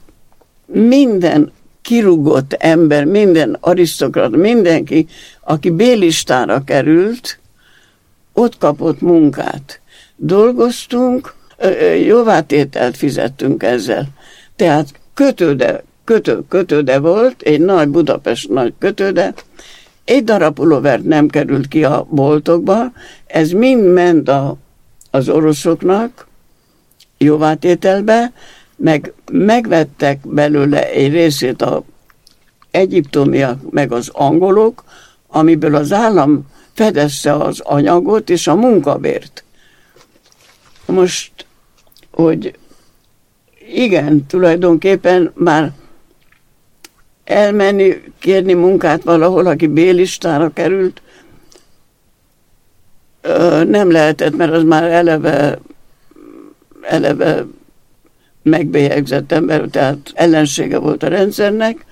[0.66, 1.52] minden
[1.82, 5.06] kirugott ember, minden arisztokrat, mindenki,
[5.40, 7.38] aki bélistára került,
[8.32, 9.80] ott kapott munkát.
[10.16, 11.34] Dolgoztunk,
[12.04, 14.06] jóvátételt fizettünk ezzel.
[14.56, 19.34] Tehát kötőde, kötő, kötőde volt, egy nagy Budapest nagy kötőde,
[20.06, 22.92] egy darab pulóvert nem került ki a boltokba,
[23.26, 24.56] ez mind ment a,
[25.10, 26.26] az oroszoknak
[27.18, 28.32] jóvátételbe,
[28.76, 31.84] meg megvettek belőle egy részét a
[32.70, 34.84] egyiptomiak, meg az angolok,
[35.26, 39.44] amiből az állam fedezte az anyagot és a munkabért.
[40.86, 41.32] Most,
[42.10, 42.58] hogy
[43.72, 45.72] igen, tulajdonképpen már
[47.26, 51.02] elmenni, kérni munkát valahol, aki bélistára került,
[53.66, 55.58] nem lehetett, mert az már eleve,
[56.82, 57.44] eleve
[58.42, 61.84] megbélyegzett ember, tehát ellensége volt a rendszernek,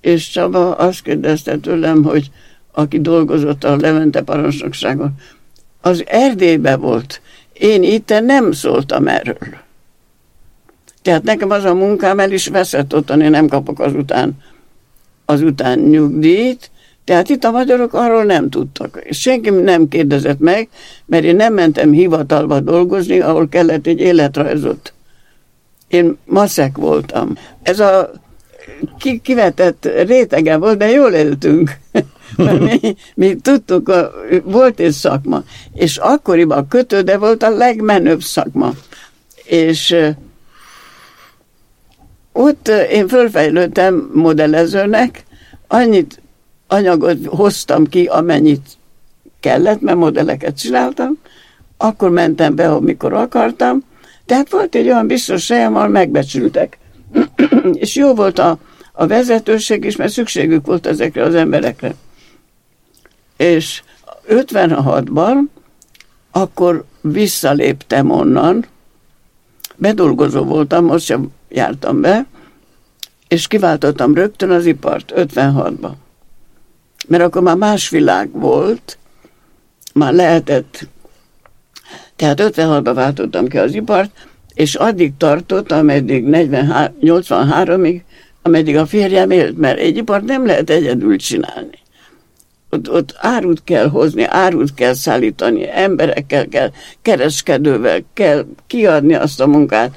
[0.00, 2.30] és Csaba azt kérdezte tőlem, hogy
[2.72, 5.14] aki dolgozott a Levente parancsnokságon,
[5.80, 7.20] az Erdélybe volt.
[7.52, 9.58] Én itt nem szóltam erről.
[11.02, 14.32] Tehát nekem az a munkám el is veszett ottan, én nem kapok azután,
[15.30, 16.70] azután nyugdíjt,
[17.04, 19.00] tehát itt a magyarok arról nem tudtak.
[19.02, 20.68] És senki nem kérdezett meg,
[21.06, 24.92] mert én nem mentem hivatalba dolgozni, ahol kellett egy életrajzot.
[25.88, 27.36] Én maszek voltam.
[27.62, 28.10] Ez a
[28.98, 31.78] ki, kivetett rétege volt, de jól éltünk.
[32.36, 34.10] mi, mi tudtuk, a,
[34.44, 35.42] volt egy szakma,
[35.74, 38.72] és akkoriban a kötőde volt a legmenőbb szakma.
[39.44, 39.96] És
[42.32, 45.24] ott én fölfejlődtem modellezőnek,
[45.66, 46.20] annyit
[46.66, 48.78] anyagot hoztam ki, amennyit
[49.40, 51.18] kellett, mert modelleket csináltam,
[51.76, 53.84] akkor mentem be, amikor akartam,
[54.26, 56.78] tehát volt egy olyan biztos helyen, ahol megbecsültek.
[57.72, 58.58] és jó volt a,
[58.92, 61.94] a vezetőség is, mert szükségük volt ezekre az emberekre.
[63.36, 63.82] És
[64.28, 65.34] 56-ban
[66.30, 68.66] akkor visszaléptem onnan,
[69.76, 72.26] bedolgozó voltam, most sem jártam be,
[73.28, 75.92] és kiváltottam rögtön az ipart 56-ban.
[77.08, 78.98] Mert akkor már más világ volt,
[79.94, 80.86] már lehetett,
[82.16, 84.10] tehát 56-ban váltottam ki az ipart,
[84.54, 88.00] és addig tartott, ameddig 83-ig,
[88.42, 91.78] ameddig a férjem élt, mert egy ipart nem lehet egyedül csinálni.
[92.70, 96.70] Ott, ott árut kell hozni, árut kell szállítani, emberekkel kell,
[97.02, 99.96] kereskedővel kell kiadni azt a munkát.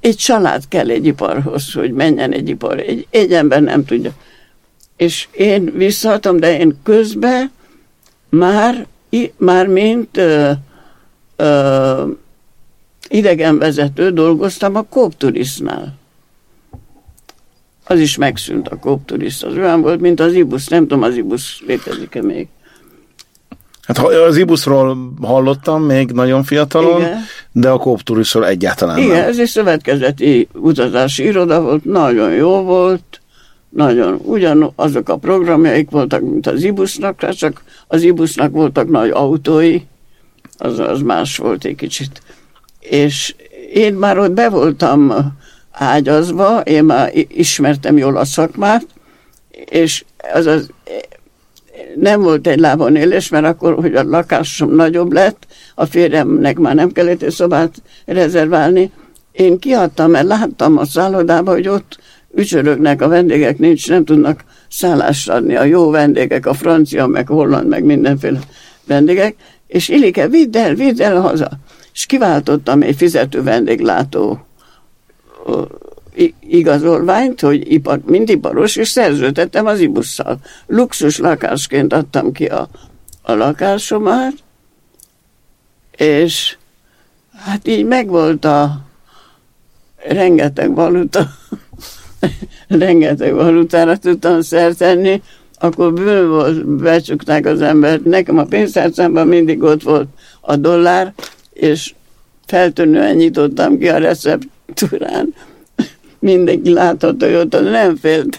[0.00, 2.78] Egy család kell egy iparhoz, hogy menjen egy ipar.
[2.78, 4.12] Egy, egy ember nem tudja.
[4.96, 7.50] És én visszaadtam, de én közben
[8.28, 8.86] már,
[9.36, 10.50] már mint ö,
[11.36, 12.10] ö,
[13.08, 15.98] idegenvezető dolgoztam a Kópturisznál.
[17.84, 19.44] Az is megszűnt a Kópturiszt.
[19.44, 20.68] Az olyan volt, mint az Ibusz.
[20.68, 22.48] Nem tudom, az Ibusz létezik-e még.
[23.96, 27.18] Hát az Ibuszról hallottam még nagyon fiatalon, Igen.
[27.52, 29.28] de a Kópturisról egyáltalán Igen, nem.
[29.28, 33.20] ez egy szövetkezeti utazási iroda volt, nagyon jó volt,
[33.68, 39.80] nagyon ugyan azok a programjaik voltak, mint az Ibusznak, csak az Ibusznak voltak nagy autói,
[40.58, 42.22] az, az más volt egy kicsit
[42.80, 43.34] és
[43.72, 45.14] én már ott be voltam
[45.70, 48.86] ágyazva, én már ismertem jól a szakmát,
[49.50, 50.70] és az az
[51.96, 56.74] nem volt egy lábon élés, mert akkor, hogy a lakásom nagyobb lett, a férjemnek már
[56.74, 58.90] nem kellett egy szobát rezerválni,
[59.32, 61.98] én kiadtam, mert láttam a szállodában, hogy ott
[62.34, 65.56] ücsörögnek a vendégek, nincs, nem tudnak szállást adni.
[65.56, 68.38] A jó vendégek, a francia, meg holland, meg mindenféle
[68.84, 69.34] vendégek,
[69.66, 71.50] és Ilike, vidd el, vidd el haza.
[71.92, 74.46] És kiváltottam egy fizető vendéglátó
[76.40, 80.38] igazolványt, hogy ipar, mint iparos, és szerződtettem az ibusszal.
[80.66, 82.68] Luxus lakásként adtam ki a,
[83.22, 84.32] a lakásomat,
[85.96, 86.56] és
[87.44, 88.80] hát így megvolt a
[90.08, 91.30] rengeteg valuta,
[92.68, 95.22] rengeteg valutára tudtam szertenni,
[95.58, 98.04] akkor bőn volt, becsukták az embert.
[98.04, 100.08] Nekem a pénztárcámban mindig ott volt
[100.40, 101.12] a dollár,
[101.52, 101.94] és
[102.46, 105.34] feltűnően nyitottam ki a receptúrán.
[106.20, 108.38] Mindenki látható, hogy ott nem félt.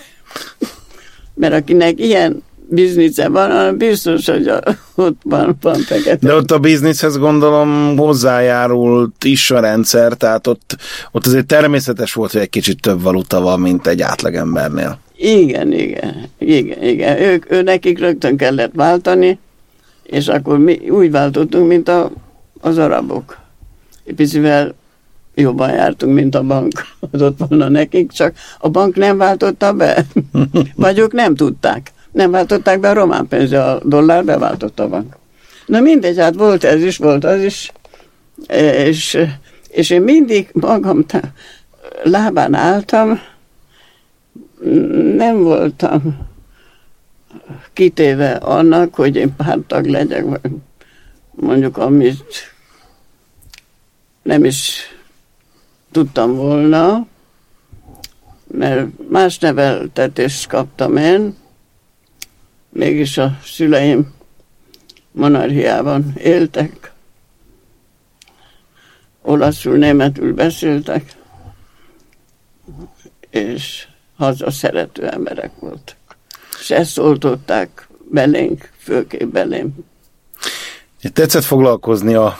[1.33, 4.61] Mert akinek ilyen biznice van, biztos, hogy a,
[4.95, 6.27] ott van, van fekete.
[6.27, 10.77] De ott a bizniszhez gondolom hozzájárult is a rendszer, tehát ott,
[11.11, 14.99] ott azért természetes volt, hogy egy kicsit több valuta van, mint egy átlagembernél.
[15.15, 17.21] Igen, igen, igen, igen.
[17.21, 19.39] Ők, ő nekik rögtön kellett váltani,
[20.03, 22.11] és akkor mi úgy váltottunk, mint a,
[22.61, 23.37] az arabok.
[24.15, 24.75] Picivel
[25.35, 26.71] jobban jártunk, mint a bank
[27.11, 30.05] adott volna nekik, csak a bank nem váltotta be,
[30.75, 31.91] vagy ők nem tudták.
[32.11, 35.15] Nem váltották be a román pénzt, a dollár beváltotta a bank.
[35.65, 37.71] Na mindegy, hát volt ez is, volt az is,
[38.85, 39.27] és,
[39.69, 41.05] és én mindig magam
[42.03, 43.19] lábán álltam,
[45.15, 46.29] nem voltam
[47.73, 50.51] kitéve annak, hogy én pártag legyek, vagy
[51.31, 52.53] mondjuk amit
[54.21, 54.79] nem is
[55.91, 57.07] tudtam volna,
[58.47, 61.35] mert más neveltetést kaptam én,
[62.69, 64.13] mégis a szüleim
[65.11, 66.91] monarchiában éltek,
[69.21, 71.15] olaszul, németül beszéltek,
[73.29, 73.87] és
[74.17, 75.97] haza szerető emberek voltak.
[76.59, 79.73] És ezt oltották belénk, főképp belém.
[81.13, 82.37] Tetszett foglalkozni a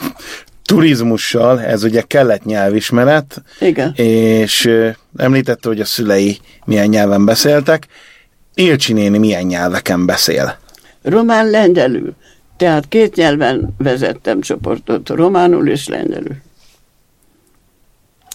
[0.72, 3.93] turizmussal, ez ugye kellett nyelvismeret, Igen.
[3.95, 4.69] és
[5.17, 7.88] említette, hogy a szülei milyen nyelven beszéltek.
[8.53, 10.57] Ilcsi néni milyen nyelveken beszél?
[11.01, 12.13] Román, lengyelül.
[12.57, 16.36] Tehát két nyelven vezettem csoportot, románul és lengyelül.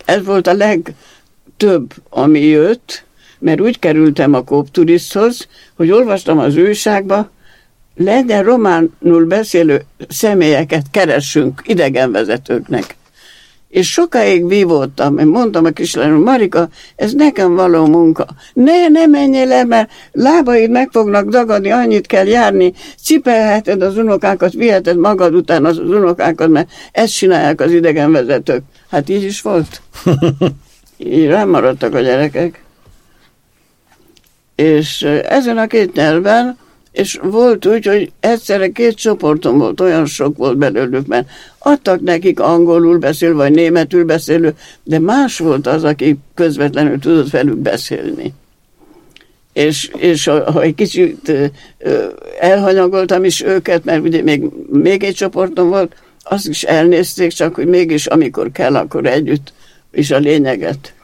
[0.05, 3.05] Ez volt a legtöbb, ami jött,
[3.39, 7.31] mert úgy kerültem a kópturiszthoz, hogy olvastam az újságba,
[7.97, 12.97] legyen románul beszélő személyeket keressünk idegenvezetőknek.
[13.69, 18.27] És sokáig vívódtam, én mondtam a kislányom, Marika, ez nekem való munka.
[18.53, 22.73] Ne, ne menjél el, mert lábaid meg fognak dagadni, annyit kell járni,
[23.03, 28.63] cipelheted az unokákat, viheted magad után az unokákat, mert ezt csinálják az idegenvezetők.
[28.91, 29.83] Hát így is volt.
[30.99, 32.63] Így rám maradtak a gyerekek.
[34.55, 36.57] És ezen a két nyelven
[36.97, 41.29] és volt úgy, hogy egyszerre két csoportom volt, olyan sok volt belőlük, mert
[41.59, 47.57] adtak nekik angolul beszél, vagy németül beszélő, de más volt az, aki közvetlenül tudott velük
[47.57, 48.35] beszélni.
[49.53, 51.33] És, és ha egy kicsit
[52.41, 54.43] elhanyagoltam is őket, mert ugye még,
[54.73, 59.53] még egy csoportom volt, azt is elnézték, csak hogy mégis amikor kell, akkor együtt
[59.93, 60.96] is a lényeget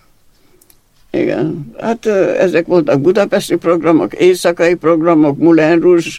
[1.13, 1.75] igen.
[1.81, 2.07] Hát
[2.39, 6.11] ezek voltak budapesti programok, éjszakai programok, Moulin Rouge,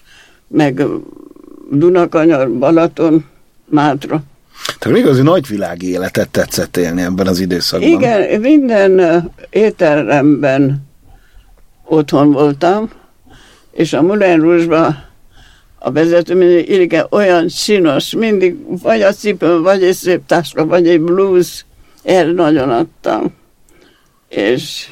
[0.47, 0.83] meg
[1.71, 3.25] Dunakanyar, Balaton,
[3.65, 4.23] Mátra.
[4.79, 7.89] Tehát igazi nagyvilági életet tetszett élni ebben az időszakban.
[7.89, 9.01] Igen, minden
[9.49, 10.87] étteremben
[11.85, 12.89] otthon voltam,
[13.71, 14.95] és a Moulin Rouge-ba
[15.79, 20.87] a vezető mindig, igen, olyan csinos, mindig vagy a cipőm, vagy egy szép táska, vagy
[20.87, 21.65] egy blues,
[22.03, 23.33] erre nagyon adtam
[24.35, 24.89] és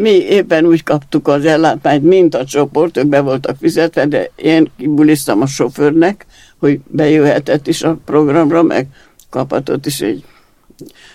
[0.00, 4.70] mi éppen úgy kaptuk az ellátmányt, mint a csoport, ők be voltak fizetve, de én
[4.78, 6.26] kibuliztam a sofőrnek,
[6.58, 8.86] hogy bejöhetett is a programra, meg
[9.30, 10.24] kaphatott is egy,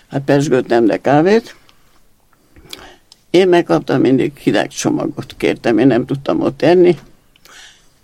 [0.08, 1.56] hát pesgőt nem, de kávét.
[3.30, 6.98] Én megkaptam mindig hideg csomagot, kértem, én nem tudtam ott enni,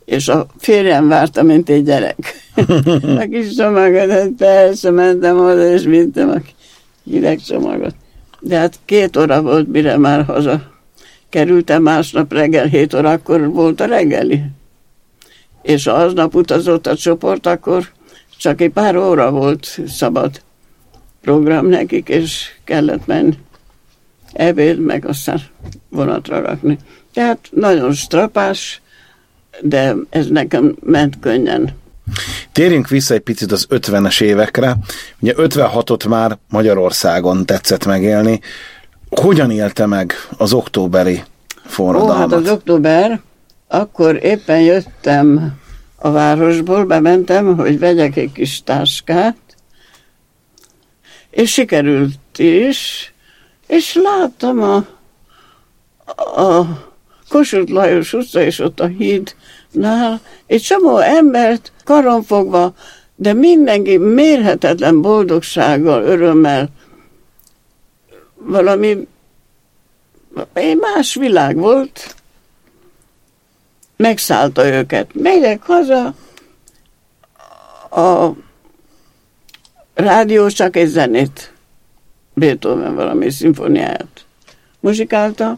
[0.06, 2.34] és a férjem várta, mint egy gyerek.
[3.22, 6.42] a kis csomagot, persze mentem oda, és vittem a
[7.46, 7.96] csomagot.
[8.40, 10.72] De hát két óra volt, mire már haza
[11.34, 14.44] kerültem másnap reggel, hét órakor volt a reggeli.
[15.62, 17.92] És aznap utazott a csoport, akkor
[18.38, 20.42] csak egy pár óra volt szabad
[21.22, 23.38] program nekik, és kellett menni
[24.34, 25.42] ebéd, meg aztán
[25.90, 26.78] vonatra rakni.
[27.14, 28.82] Tehát nagyon strapás,
[29.62, 31.70] de ez nekem ment könnyen.
[32.54, 34.78] Térjünk vissza egy picit az 50-es évekre.
[35.20, 38.40] Ugye 56-ot már Magyarországon tetszett megélni.
[39.10, 41.24] Hogyan élte meg az októberi
[41.66, 42.16] forradalmat?
[42.18, 43.22] Ó, hát az október,
[43.68, 45.54] akkor éppen jöttem
[45.96, 49.38] a városból, bementem, hogy vegyek egy kis táskát,
[51.30, 53.14] és sikerült is,
[53.68, 54.76] és láttam a,
[56.42, 56.66] a
[57.30, 58.88] Kossuth Lajos utca, és ott a
[59.74, 62.74] hídnál egy csomó embert karonfogva,
[63.16, 66.70] de mindenki mérhetetlen boldogsággal, örömmel,
[68.36, 69.08] valami
[70.54, 72.16] egy más világ volt,
[73.96, 75.14] megszállta őket.
[75.14, 76.14] Megyek haza,
[77.90, 78.32] a
[79.94, 81.54] rádió csak egy zenét,
[82.34, 84.26] Beethoven valami szimfóniáját
[84.80, 85.58] muzsikálta,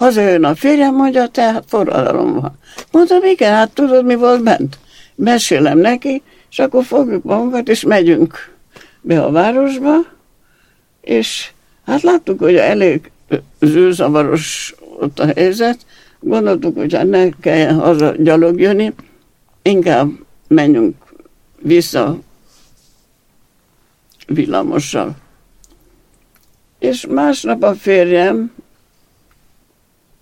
[0.00, 2.58] Hazajön a férjem, mondja, tehát forradalom van.
[2.90, 4.78] Mondom, igen, hát tudod, mi volt bent?
[5.14, 8.56] Mesélem neki, és akkor fogjuk magunkat, és megyünk
[9.00, 9.94] be a városba,
[11.00, 11.50] és
[11.86, 13.10] hát láttuk, hogy elég
[13.60, 15.86] zűrzavaros ott a helyzet,
[16.20, 18.92] gondoltuk, hogy hát ne kelljen haza gyalog jönni,
[19.62, 20.10] inkább
[20.48, 20.96] menjünk
[21.58, 22.18] vissza
[24.26, 25.16] villamossal.
[26.78, 28.52] És másnap a férjem,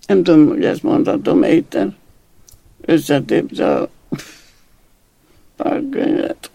[0.09, 1.95] nem tudom, hogy ezt mondhatom-e itten,
[2.81, 3.89] összetépte a
[5.55, 6.51] párkönyvet.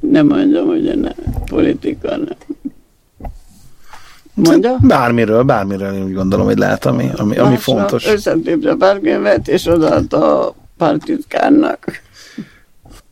[0.00, 1.10] Nem mondjam, hogy ne
[1.46, 2.36] politika, nem.
[4.34, 4.76] Mondja?
[4.80, 8.06] Bármiről, bármiről én úgy gondolom, hogy lehet, ami, ami, ami fontos.
[8.06, 11.84] Összetépte a párkönyvet, és odaadta a pártitkárnak.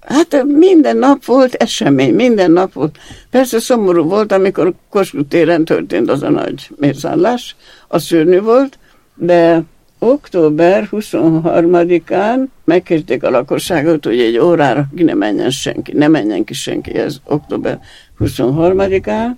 [0.07, 2.99] Hát minden nap volt esemény, minden nap volt.
[3.31, 7.57] Persze szomorú volt, amikor Kossuth téren történt az a nagy mészállás,
[7.89, 8.79] a szörnyű volt,
[9.15, 9.63] de
[9.99, 16.55] október 23-án megkérték a lakosságot, hogy egy órára ki ne menjen senki, ne menjen ki
[16.55, 17.81] senki, ez október
[18.21, 19.31] 23-án.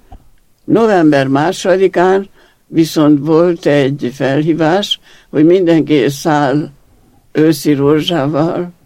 [0.64, 2.24] November 2-án
[2.66, 5.00] viszont volt egy felhívás,
[5.30, 6.68] hogy mindenki száll
[7.32, 8.76] őszi rózsával,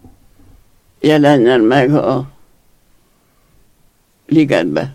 [1.03, 2.25] jelenjen meg a
[4.27, 4.95] ligetbe.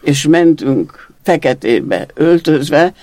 [0.00, 2.94] És mentünk feketébe öltözve,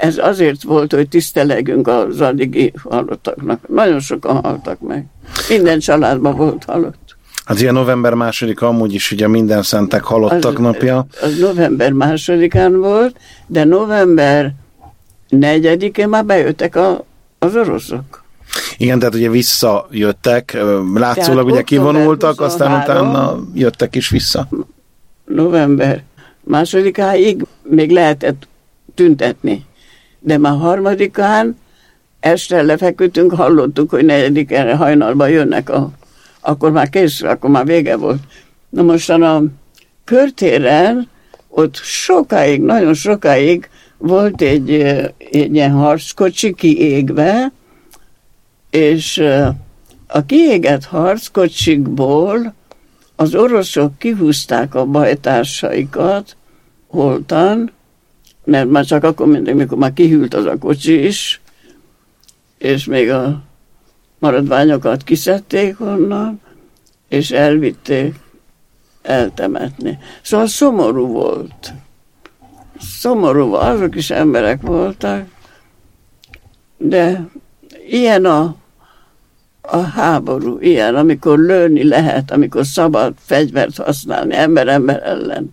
[0.00, 3.68] ez azért volt, hogy tisztelegünk az addigi halottaknak.
[3.68, 5.04] Nagyon sokan haltak meg.
[5.48, 7.16] Minden családban volt halott.
[7.44, 11.06] Az ilyen november második amúgy is ugye minden szentek halottak az, napja.
[11.22, 13.16] Az november másodikán volt,
[13.46, 14.54] de november
[15.28, 17.04] negyedikén már bejöttek a,
[17.38, 18.24] az oroszok.
[18.78, 20.56] Igen, tehát ugye visszajöttek,
[20.94, 24.48] látszólag ugye kivonultak, aztán utána jöttek is vissza.
[25.24, 26.02] November
[26.40, 28.48] másodikáig még lehetett
[28.94, 29.64] tüntetni,
[30.18, 31.56] de már harmadikán
[32.20, 35.90] este lefeküdtünk, hallottuk, hogy negyediken hajnalban jönnek a
[36.46, 38.20] akkor már kész, akkor már vége volt.
[38.68, 39.42] Na mostan a
[40.04, 41.08] körtéren
[41.48, 43.68] ott sokáig, nagyon sokáig
[43.98, 44.70] volt egy,
[45.30, 47.52] egy ilyen harckocsi kiégve,
[48.70, 49.18] és
[50.06, 52.54] a kiégett harckocsikból
[53.16, 56.36] az oroszok kihúzták a bajtársaikat
[56.86, 57.72] holtan,
[58.44, 61.40] mert már csak akkor mindig, mikor már kihűlt az a kocsi is,
[62.58, 63.42] és még a
[64.18, 66.40] maradványokat kiszedték onnan,
[67.08, 68.14] és elvitték
[69.02, 69.98] eltemetni.
[70.22, 71.72] Szóval szomorú volt.
[72.80, 75.26] Szomorú, azok is emberek voltak,
[76.76, 77.26] de
[77.88, 78.56] ilyen a
[79.68, 85.52] a háború ilyen, amikor lőni lehet, amikor szabad fegyvert használni ember-ember ellen.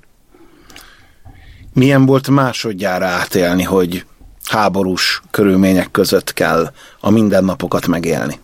[1.73, 4.05] Milyen volt másodjára átélni, hogy
[4.45, 8.39] háborús körülmények között kell a mindennapokat megélni?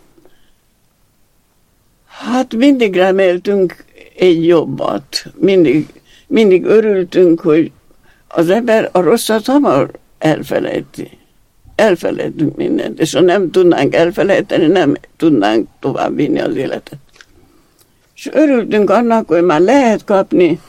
[2.06, 3.86] Hát mindig reméltünk
[4.18, 5.26] egy jobbat.
[5.36, 7.72] Mindig, mindig örültünk, hogy
[8.28, 11.19] az ember a rosszat hamar elfelejti
[11.80, 16.98] elfelejtünk mindent, és ha nem tudnánk elfelejteni, nem tudnánk tovább vinni az életet.
[18.16, 20.60] És örültünk annak, hogy már lehet kapni,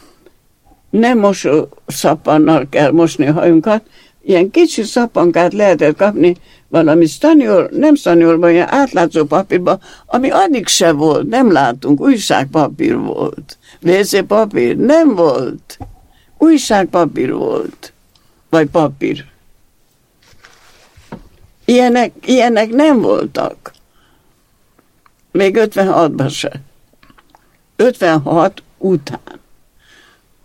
[0.90, 3.82] nem mosó szappannal kell mosni a hajunkat,
[4.22, 6.36] ilyen kicsi szappankát lehetett kapni
[6.68, 13.58] valami staniol, nem staniolban, ilyen átlátszó papírban, ami addig se volt, nem látunk, újságpapír volt.
[13.82, 15.78] WC papír nem volt.
[16.38, 17.92] Újságpapír volt.
[18.50, 19.24] Vagy papír.
[21.71, 23.73] Ilyenek, ilyenek nem voltak.
[25.31, 26.53] Még 56-ban se.
[27.77, 29.41] 56 után.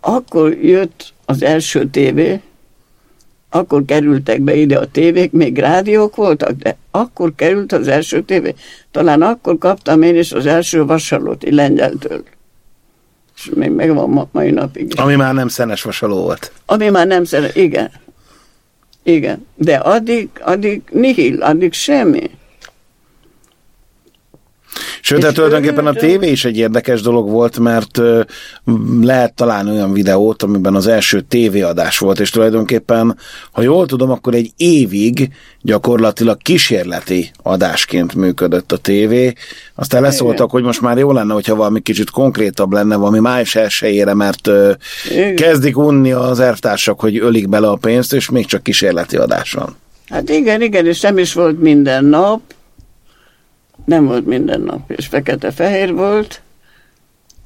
[0.00, 2.40] Akkor jött az első tévé,
[3.50, 8.54] akkor kerültek be ide a tévék, még rádiók voltak, de akkor került az első tévé.
[8.90, 12.24] Talán akkor kaptam én is az első vasalót egy lengyeltől.
[13.36, 14.92] És még megvan ma, mai napig.
[15.00, 16.52] Ami már nem szenes vasaló volt.
[16.66, 17.90] Ami már nem szenes, igen.
[19.06, 22.30] Igen, de addig, addig nihil, addig semmi.
[25.00, 28.00] Sőt, tehát tulajdonképpen a tévé is egy érdekes dolog volt, mert
[29.00, 33.18] lehet találni olyan videót, amiben az első tévéadás volt, és tulajdonképpen,
[33.52, 35.28] ha jól tudom, akkor egy évig
[35.62, 39.32] gyakorlatilag kísérleti adásként működött a tévé.
[39.74, 44.14] Aztán leszóltak, hogy most már jó lenne, hogyha valami kicsit konkrétabb lenne, valami május elsőjére,
[44.14, 44.50] mert
[45.10, 45.36] Igen.
[45.36, 49.76] kezdik unni az elvtársak, hogy ölik bele a pénzt, és még csak kísérleti adás van.
[50.08, 52.40] Hát igen, igen, és nem is volt minden nap,
[53.86, 56.40] nem volt minden nap, és fekete-fehér volt,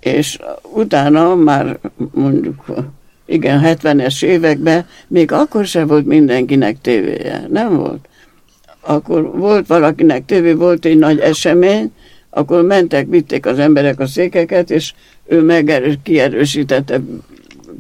[0.01, 0.39] és
[0.73, 1.79] utána már
[2.13, 2.65] mondjuk
[3.27, 8.09] Igen, 70-es években még akkor sem volt mindenkinek tévéje, nem volt.
[8.81, 11.93] Akkor volt valakinek tévé, volt egy nagy esemény,
[12.31, 14.93] akkor mentek, vitték az emberek a székeket, és
[15.27, 17.01] ő meg kierősítette,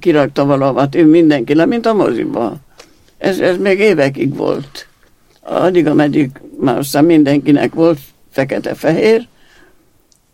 [0.00, 2.60] kirakta valavat, ő mindenki le, mint a moziban.
[3.18, 4.86] Ez, ez még évekig volt.
[5.40, 6.30] Addig, ameddig
[6.60, 7.98] már aztán mindenkinek volt
[8.30, 9.26] fekete-fehér,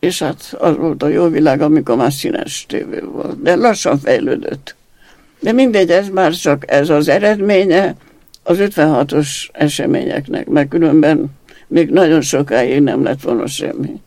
[0.01, 3.43] és hát az volt a jó világ, amikor már színes tévé volt.
[3.43, 4.75] De lassan fejlődött.
[5.41, 7.95] De mindegy, ez már csak ez az eredménye
[8.43, 11.27] az 56-os eseményeknek, mert különben
[11.67, 14.01] még nagyon sokáig nem lett volna semmi.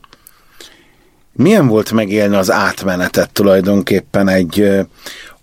[1.34, 4.86] Milyen volt megélni az átmenetet tulajdonképpen egy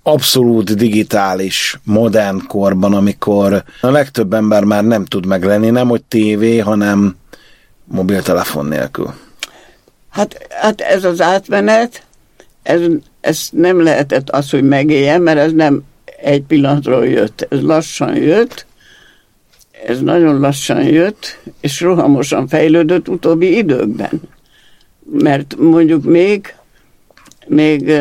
[0.02, 6.58] abszolút digitális, modern korban, amikor a legtöbb ember már nem tud meglenni, nem hogy tévé,
[6.58, 7.16] hanem
[7.86, 9.14] mobiltelefon nélkül?
[10.10, 12.02] Hát, hát ez az átmenet,
[12.62, 12.80] ez,
[13.20, 15.82] ez nem lehetett az, hogy megéljen, mert ez nem
[16.22, 18.66] egy pillanatról jött, ez lassan jött,
[19.86, 24.20] ez nagyon lassan jött, és rohamosan fejlődött utóbbi időkben.
[25.12, 26.54] Mert mondjuk még,
[27.46, 27.92] még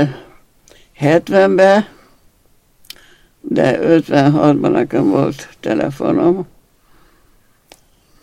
[0.99, 1.85] 70-ben,
[3.41, 6.47] de 56-ban nekem volt telefonom.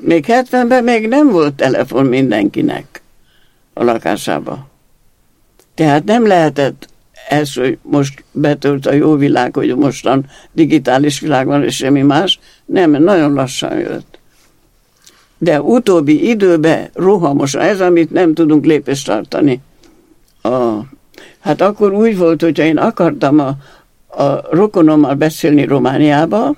[0.05, 3.03] Még 70-ben még nem volt telefon mindenkinek
[3.73, 4.67] a lakásába.
[5.75, 6.89] Tehát nem lehetett
[7.29, 12.39] ez, hogy most betölt a jó világ, hogy mostan digitális világ van, és semmi más.
[12.65, 14.19] Nem, nagyon lassan jött.
[15.39, 19.61] De utóbbi időben rohamosan, ez, amit nem tudunk lépést tartani.
[20.43, 20.79] A,
[21.41, 23.55] hát akkor úgy volt, hogyha én akartam a,
[24.23, 26.55] a rokonommal beszélni Romániába,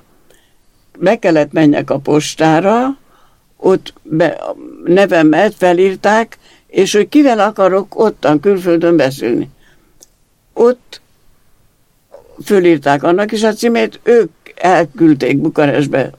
[0.98, 2.96] be kellett menjek a postára,
[3.64, 4.42] ott be,
[4.84, 9.50] nevemet felírták, és hogy kivel akarok ottan külföldön beszélni.
[10.52, 11.00] Ott
[12.44, 16.10] fölírták annak is a címét, ők elküldték Bukarestbe,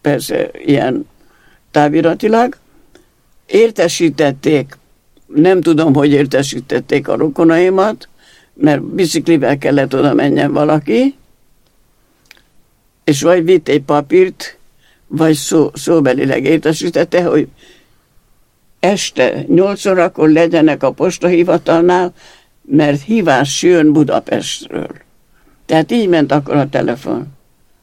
[0.00, 1.08] persze ilyen
[1.70, 2.56] táviratilag,
[3.46, 4.76] értesítették,
[5.26, 8.08] nem tudom, hogy értesítették a rokonaimat,
[8.54, 11.16] mert biciklivel kellett oda menjen valaki,
[13.04, 14.57] és vagy vitt egy papírt,
[15.08, 17.48] vagy szó, szóbelileg értesítette, hogy
[18.80, 22.12] este 8 órakor legyenek a postahivatalnál,
[22.62, 24.90] mert hívás jön Budapestről.
[25.66, 27.26] Tehát így ment akkor a telefon.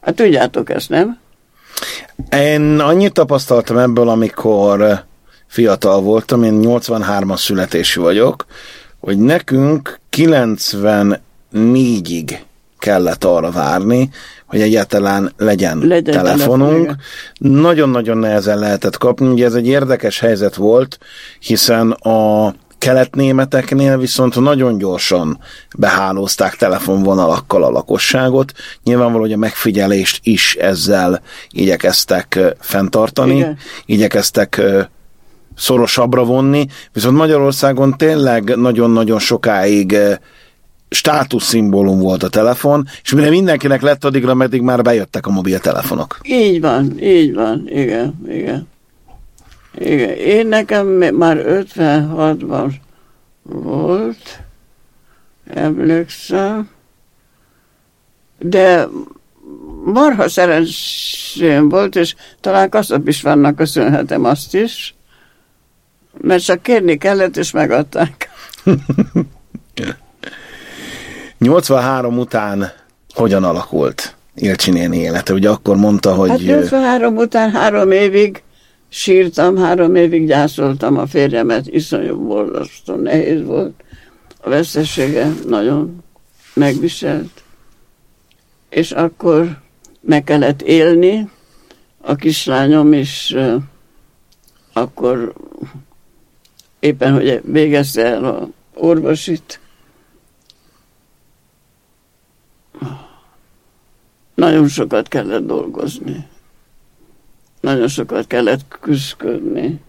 [0.02, 1.20] Hát tudjátok ezt, nem?
[2.30, 5.04] Én annyit tapasztaltam ebből, amikor
[5.48, 8.46] fiatal voltam, én 83-as születésű vagyok,
[9.00, 12.38] hogy nekünk 94-ig
[12.80, 14.10] kellett arra várni,
[14.46, 16.96] hogy egyáltalán legyen, legyen telefonunk.
[17.38, 20.98] Nagyon-nagyon nehezen lehetett kapni, ugye ez egy érdekes helyzet volt,
[21.40, 25.40] hiszen a keletnémeteknél viszont nagyon gyorsan
[25.78, 28.52] behálózták telefonvonalakkal a lakosságot.
[28.84, 33.58] Nyilvánvaló, hogy a megfigyelést is ezzel igyekeztek fenntartani, Igen.
[33.86, 34.62] igyekeztek
[35.56, 39.98] szorosabbra vonni, viszont Magyarországon tényleg nagyon-nagyon sokáig
[40.90, 46.20] státuszszimbólum volt a telefon, és mire mindenkinek lett addigra, meddig már bejöttek a mobiltelefonok.
[46.24, 48.68] Így van, így van, igen, igen.
[49.78, 52.74] Igen, én nekem már 56-ban
[53.44, 54.40] volt,
[55.54, 56.70] emlékszem,
[58.40, 58.88] de
[59.86, 64.96] marha szerencsém volt, és talán Kaszap is vannak, köszönhetem azt is,
[66.22, 68.30] mert csak kérni kellett, és megadták.
[71.38, 72.72] 83 után
[73.14, 75.34] hogyan alakult Ilcsi élete?
[75.34, 76.30] Ugye akkor mondta, hogy...
[76.30, 78.44] Hát 83 után három évig
[78.90, 83.74] sírtam, három évig gyászoltam a férjemet, iszonyú borzasztó nehéz volt.
[84.42, 86.04] A veszessége nagyon
[86.54, 87.44] megviselt.
[88.70, 89.62] És akkor
[90.02, 91.30] meg kellett élni,
[92.02, 93.36] a kislányom is
[94.74, 95.34] akkor
[96.80, 99.60] éppen, hogy végezte el a orvosit,
[104.36, 106.28] nagyon sokat kellett dolgozni.
[107.62, 109.80] Nagyon sokat kellett küzdködni.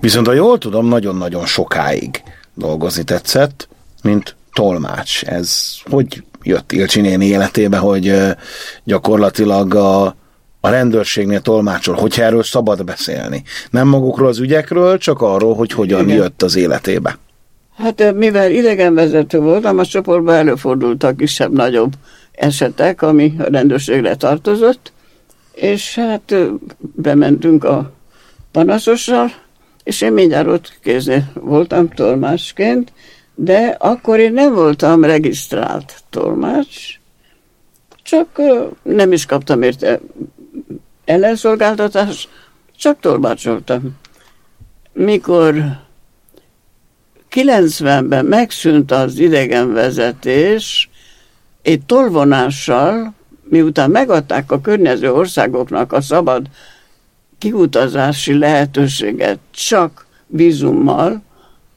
[0.00, 2.22] Viszont ha jól tudom, nagyon-nagyon sokáig
[2.54, 3.68] dolgozni tetszett,
[4.02, 5.22] mint tolmács.
[5.24, 8.14] Ez hogy jött Ilcsi néni életébe, hogy
[8.84, 10.04] gyakorlatilag a,
[10.60, 13.42] a rendőrségnél tolmácsol, hogyha erről szabad beszélni.
[13.70, 16.16] Nem magukról az ügyekről, csak arról, hogy hogyan Igen.
[16.16, 17.18] jött az életébe.
[17.76, 21.92] Hát mivel idegenvezető voltam, a csoportban előfordultak kisebb-nagyobb
[22.38, 24.92] esetek, ami a rendőrségre tartozott,
[25.52, 26.34] és hát
[26.78, 27.92] bementünk a
[28.50, 29.30] panaszossal,
[29.82, 32.92] és én mindjárt ott kézni voltam tolmásként,
[33.34, 36.98] De akkor én nem voltam regisztrált tolmács,
[38.02, 38.40] csak
[38.82, 40.00] nem is kaptam érte
[41.04, 42.28] ellenszolgáltatást,
[42.76, 43.96] csak tolmácsoltam.
[44.92, 45.54] Mikor
[47.30, 50.87] 90-ben megszűnt az idegenvezetés,
[51.68, 53.14] egy tolvonással,
[53.48, 56.46] miután megadták a környező országoknak a szabad
[57.38, 61.22] kiutazási lehetőséget csak vízummal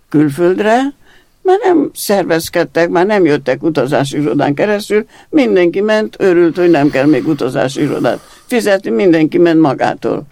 [0.09, 0.93] külföldre,
[1.41, 7.05] már nem szervezkedtek, már nem jöttek utazási irodán keresztül, mindenki ment, örült, hogy nem kell
[7.05, 10.23] még utazási irodát fizetni, mindenki ment magától.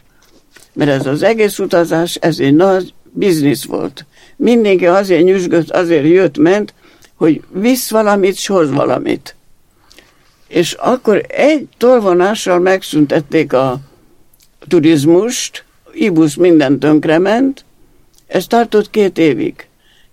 [0.73, 4.05] Mert ez az egész utazás, ez egy nagy biznisz volt.
[4.35, 6.73] Mindenki azért nyüzsgött, azért jött, ment,
[7.15, 9.35] hogy visz valamit, hoz valamit.
[10.49, 13.79] És akkor egy tolvonással megszüntették a
[14.67, 17.65] turizmust, Ibusz minden tönkrement,
[18.27, 19.67] ez tartott két évig.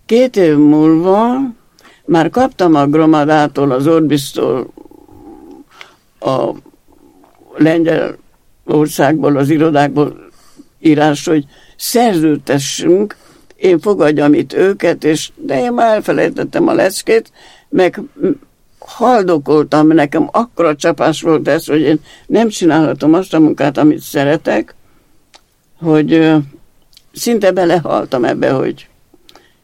[0.07, 1.39] Két év múlva
[2.05, 4.73] már kaptam a Gromadától, az Orbiztól,
[6.21, 6.51] a
[7.57, 8.17] lengyel
[8.65, 10.31] országból, az irodákból
[10.81, 11.45] írás, hogy
[11.77, 13.17] szerződtessünk,
[13.57, 17.33] én fogadjam itt őket, és de én már elfelejtettem a leckét,
[17.69, 18.01] meg
[18.87, 24.75] haldokoltam, nekem akkora csapás volt ez, hogy én nem csinálhatom azt a munkát, amit szeretek,
[25.81, 26.33] hogy
[27.13, 28.89] szinte belehaltam ebbe, hogy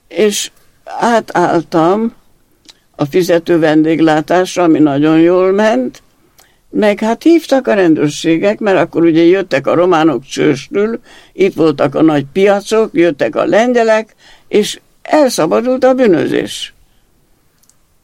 [0.08, 0.50] és
[0.84, 2.14] átálltam
[2.96, 6.02] a fizető vendéglátásra, ami nagyon jól ment,
[6.70, 11.00] meg hát hívtak a rendőrségek, mert akkor ugye jöttek a románok csőstül,
[11.32, 14.14] itt voltak a nagy piacok, jöttek a lengyelek,
[14.48, 16.74] és elszabadult a bűnözés.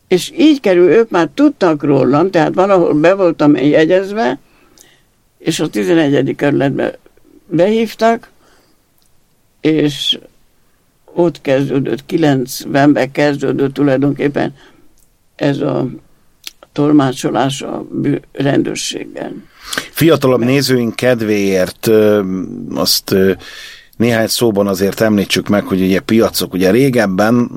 [0.09, 4.38] És így kerül, ők már tudtak rólam, tehát valahol be voltam én jegyezve,
[5.38, 6.34] és a 11.
[6.36, 6.98] kerületbe
[7.46, 8.30] behívtak,
[9.61, 10.18] és
[11.14, 14.54] ott kezdődött, 90-ben kezdődött tulajdonképpen
[15.36, 15.86] ez a
[16.72, 17.86] tolmácsolás a
[18.32, 19.32] rendőrséggel.
[19.90, 20.50] Fiatalabb Mert...
[20.50, 21.90] nézőink kedvéért
[22.74, 23.14] azt
[23.96, 27.50] néhány szóban azért említsük meg, hogy ugye piacok, ugye régebben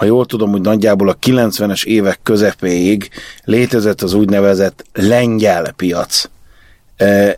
[0.00, 3.08] ha jól tudom, hogy nagyjából a 90-es évek közepéig
[3.44, 6.24] létezett az úgynevezett lengyel piac.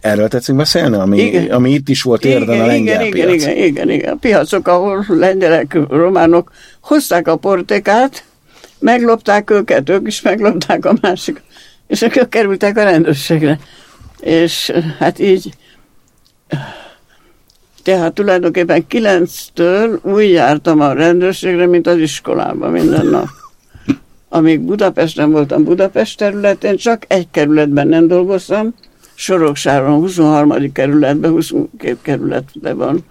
[0.00, 1.50] Erről tetszik beszélni, ami, igen.
[1.50, 3.42] ami itt is volt érden a lengyel igen, piac?
[3.42, 4.18] Igen, igen, igen, igen.
[4.18, 8.24] Piacok, ahol lengyelek, románok hozták a portékát,
[8.78, 11.42] meglopták őket, ők is meglopták a másik,
[11.86, 13.58] és akkor kerültek a rendőrségre.
[14.20, 15.54] És hát így,
[17.83, 23.28] tehát tulajdonképpen kilenctől úgy jártam a rendőrségre, mint az iskolában minden nap.
[24.28, 28.74] Amíg Budapesten voltam Budapest területén, csak egy kerületben nem dolgoztam,
[29.14, 30.72] Soroksáron 23.
[30.72, 33.05] kerületben, 22 kerületben van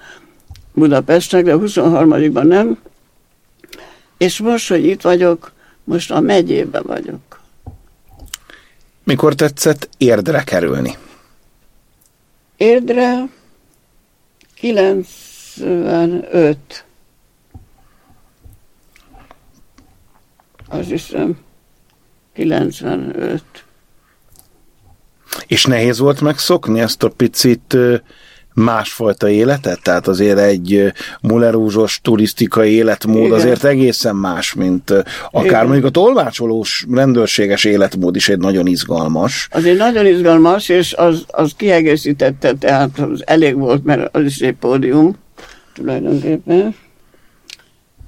[0.73, 2.79] Budapestnek, de 23-ban nem.
[4.17, 5.51] És most, hogy itt vagyok,
[5.83, 7.39] most a megyében vagyok.
[9.03, 10.97] Mikor tetszett érdre kerülni?
[12.57, 13.29] Érdre
[14.61, 16.85] 95.
[20.67, 21.37] Azt hiszem
[22.33, 23.43] 95.
[25.47, 27.77] És nehéz volt megszokni ezt a picit
[28.53, 29.81] másfajta életet?
[29.81, 30.91] Tehát azért egy
[31.21, 33.31] mulerúzsos turisztikai életmód Igen.
[33.31, 34.91] azért egészen más, mint
[35.31, 35.63] akár Igen.
[35.63, 39.47] mondjuk a tolmácsolós rendőrséges életmód is egy nagyon izgalmas.
[39.51, 44.39] Az egy nagyon izgalmas, és az, az kiegészítette, tehát az elég volt, mert az is
[44.39, 45.15] egy pódium
[45.73, 46.75] tulajdonképpen.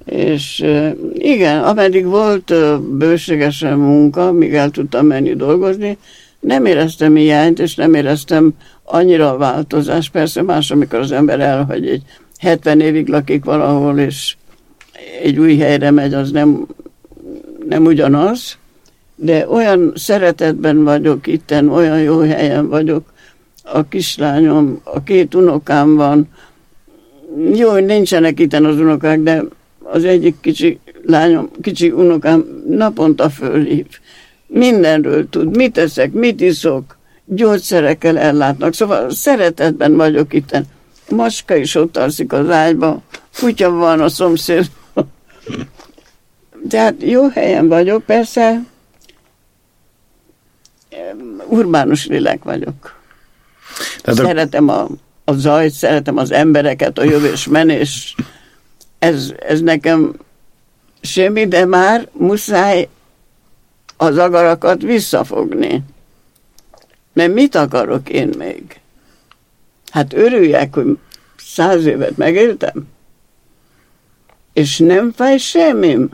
[0.04, 0.64] És
[1.12, 5.98] igen, ameddig volt bőségesen munka, míg el tudtam menni dolgozni,
[6.44, 10.12] nem éreztem hiányt, és nem éreztem annyira a változást.
[10.12, 12.02] Persze más, amikor az ember elhagy egy
[12.38, 14.36] 70 évig lakik valahol, és
[15.22, 16.66] egy új helyre megy, az nem,
[17.68, 18.58] nem ugyanaz,
[19.16, 23.12] de olyan szeretetben vagyok itten, olyan jó helyen vagyok,
[23.62, 26.28] a kislányom, a két unokám van,
[27.54, 29.44] jó, hogy nincsenek itten az unokák, de
[29.82, 33.86] az egyik kicsi lányom, kicsi unokám naponta fölhív
[34.46, 38.74] mindenről tud, mit eszek, mit iszok, gyógyszerekkel ellátnak.
[38.74, 40.56] Szóval szeretetben vagyok itt.
[41.10, 43.02] Macska is ott alszik az ágyba,
[43.38, 44.70] kutya van a szomszéd.
[46.68, 48.62] Tehát jó helyen vagyok, persze
[51.48, 53.02] urbánus lélek vagyok.
[54.02, 54.88] Tehát szeretem a,
[55.24, 58.14] a zajt, szeretem az embereket, a jövős menés.
[58.98, 60.14] Ez, ez nekem
[61.00, 62.88] semmi, de már muszáj
[63.96, 65.82] az agarakat visszafogni.
[67.12, 68.80] Mert mit akarok én még?
[69.90, 70.98] Hát örüljek, hogy
[71.36, 72.86] száz évet megéltem,
[74.52, 76.10] és nem fáj semmim.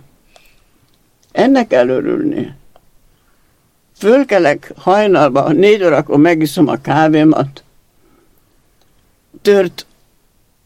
[1.33, 2.55] Ennek kell örülni.
[3.97, 7.65] Fölkelek hajnalba, négy órakor megiszom a kávémat,
[9.43, 9.87] tört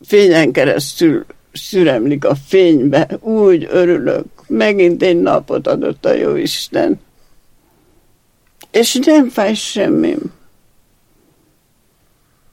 [0.05, 7.01] fényen keresztül szüremlik a fénybe, úgy örülök, megint egy napot adott a jó Isten.
[8.71, 10.19] És nem fáj semmim.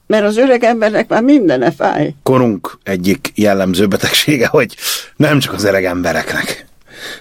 [0.06, 2.14] Mert az öreg embernek már mindene fáj.
[2.22, 4.76] Korunk egyik jellemző betegsége, hogy
[5.16, 6.66] nem csak az öreg embereknek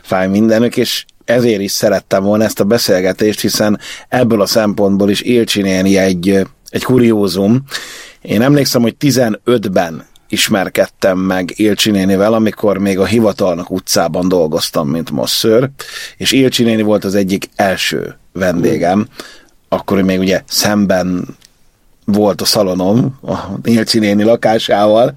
[0.01, 5.22] fáj mindenük, és ezért is szerettem volna ezt a beszélgetést, hiszen ebből a szempontból is
[5.22, 7.63] Ilcsi néni egy, egy kuriózum.
[8.22, 15.69] Én emlékszem, hogy 15-ben ismerkedtem meg Ilcsi amikor még a hivatalnak utcában dolgoztam, mint mosszőr,
[16.17, 19.07] és Ilcsi volt az egyik első vendégem,
[19.69, 21.25] akkor még ugye szemben
[22.05, 25.15] volt a szalonom a Ilcsi lakásával,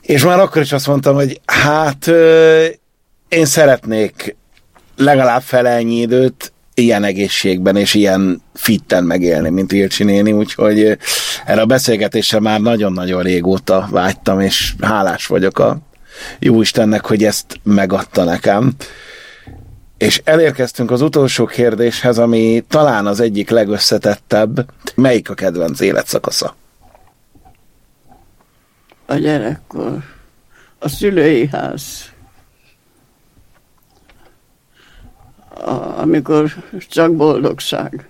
[0.00, 2.06] és már akkor is azt mondtam, hogy hát
[3.28, 4.36] én szeretnék
[4.96, 10.98] legalább felelnyi időt ilyen egészségben és ilyen fitten megélni, mint Ilcsi néni, úgyhogy
[11.44, 15.78] erre a beszélgetésre már nagyon-nagyon régóta vágytam, és hálás vagyok a
[16.38, 18.72] jó Istennek, hogy ezt megadta nekem.
[19.98, 24.70] És elérkeztünk az utolsó kérdéshez, ami talán az egyik legösszetettebb.
[24.94, 26.56] Melyik a kedvenc életszakasza?
[29.06, 29.98] A gyerekkor.
[30.78, 32.10] A szülői ház.
[35.96, 36.52] Amikor
[36.88, 38.08] csak boldogság.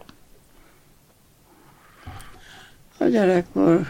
[2.98, 3.80] A gyerekkor.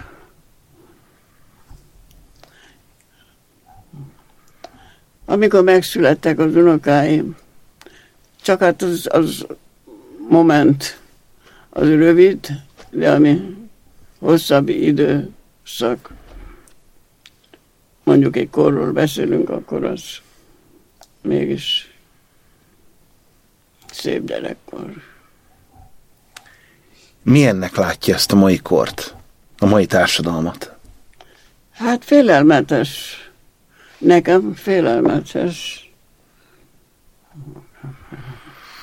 [5.24, 7.36] Amikor megszülettek az unokáim,
[8.42, 9.46] csak hát az, az
[10.28, 11.00] moment,
[11.70, 12.46] az rövid,
[12.90, 13.56] de ami
[14.18, 16.12] hosszabb időszak,
[18.04, 20.02] mondjuk egy korról beszélünk, akkor az
[21.22, 21.89] mégis
[24.00, 24.92] szép gyerekkor.
[27.22, 29.14] Milyennek látja ezt a mai kort,
[29.58, 30.74] a mai társadalmat?
[31.70, 33.16] Hát félelmetes.
[33.98, 35.90] Nekem félelmetes.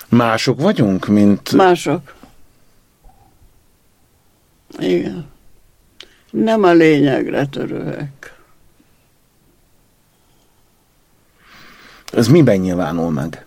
[0.10, 1.52] Mások vagyunk, mint...
[1.52, 2.16] Mások.
[4.80, 5.28] Igen.
[6.32, 8.36] Nem a lényegre törőek.
[12.14, 13.47] Ez miben nyilvánul meg?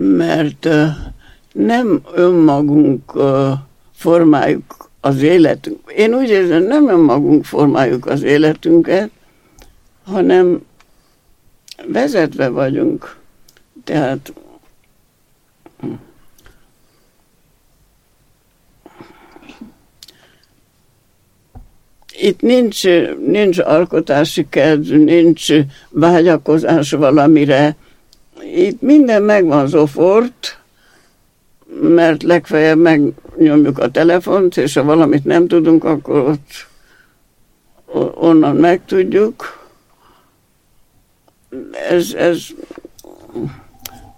[0.00, 0.68] Mert
[1.52, 3.12] nem önmagunk
[3.92, 5.92] formáljuk az életünk.
[5.96, 9.10] Én úgy érzem, nem önmagunk formáljuk az életünket,
[10.04, 10.62] hanem
[11.86, 13.16] vezetve vagyunk.
[13.84, 14.32] Tehát
[22.18, 22.84] itt nincs,
[23.26, 25.52] nincs alkotási kedv, nincs
[25.90, 27.76] vágyakozás valamire.
[28.54, 30.60] Itt minden megvan zofort,
[31.80, 36.66] mert legfeljebb megnyomjuk a telefont, és ha valamit nem tudunk, akkor ott
[38.14, 39.66] onnan megtudjuk.
[41.88, 42.46] Ez, ez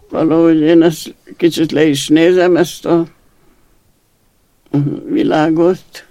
[0.09, 3.07] valahogy én ezt kicsit le is nézem, ezt a
[5.05, 6.07] világot,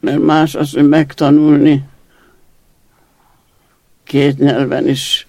[0.00, 1.84] mert más az, hogy megtanulni
[4.04, 5.27] két nyelven is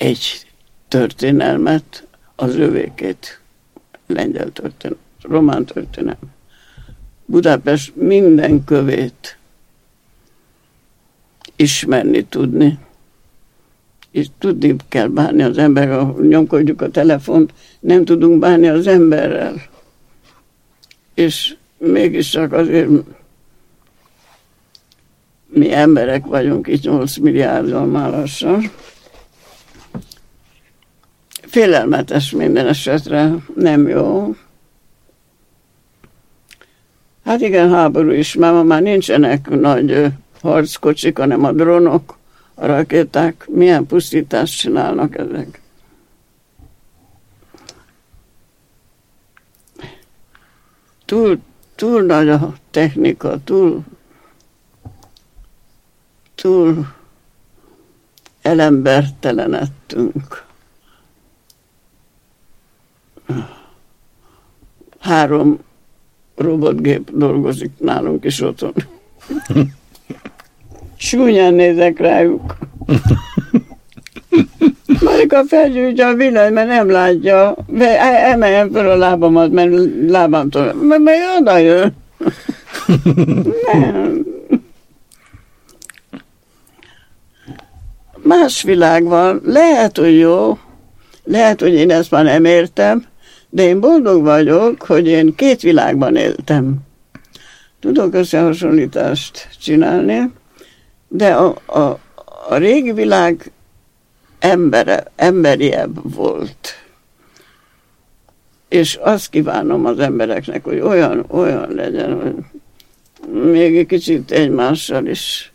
[0.00, 0.46] egy
[0.88, 3.40] történelmet, az övékét,
[4.06, 6.30] lengyel történelmet, román történelmet.
[7.24, 9.38] Budapest minden kövét
[11.56, 12.78] ismerni tudni.
[14.10, 19.54] És tudni kell bánni az emberrel, ha nyomkodjuk a telefont, nem tudunk bánni az emberrel.
[21.14, 22.88] És mégiscsak azért
[25.46, 28.70] mi emberek vagyunk itt 8 milliárdan már lassan.
[31.50, 34.34] Félelmetes minden esetre, nem jó.
[37.24, 40.06] Hát igen, háború is, mert már nincsenek nagy
[40.40, 42.18] harckocsik, hanem a drónok,
[42.54, 45.60] a rakéták, milyen pusztítást csinálnak ezek.
[51.04, 51.38] Túl,
[51.74, 53.82] túl nagy a technika, túl,
[56.34, 56.86] túl
[58.42, 60.48] elembertelenettünk.
[64.98, 65.58] Három
[66.36, 68.72] robotgép dolgozik nálunk is otthon.
[70.96, 72.56] Súnyán nézek rájuk.
[75.00, 77.56] Marika felgyújtja a villany, mert nem látja.
[77.78, 79.72] E- emeljem fel a lábamat, mert
[80.06, 80.72] lábamtól.
[80.74, 81.96] Mert, mert oda jön.
[83.72, 84.26] Nem.
[88.22, 89.40] Más világ van.
[89.44, 90.58] Lehet, hogy jó,
[91.24, 93.04] lehet, hogy én ezt már nem értem,
[93.50, 96.76] de én boldog vagyok, hogy én két világban éltem.
[97.80, 100.30] Tudok összehasonlítást csinálni,
[101.08, 101.98] de a, a,
[102.48, 103.52] a régi világ
[104.38, 106.74] embere, emberiebb volt.
[108.68, 112.34] És azt kívánom az embereknek, hogy olyan, olyan legyen, hogy
[113.42, 115.52] még egy kicsit egymással is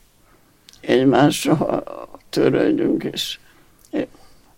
[0.82, 1.84] egymásra
[2.30, 3.38] törődjünk, és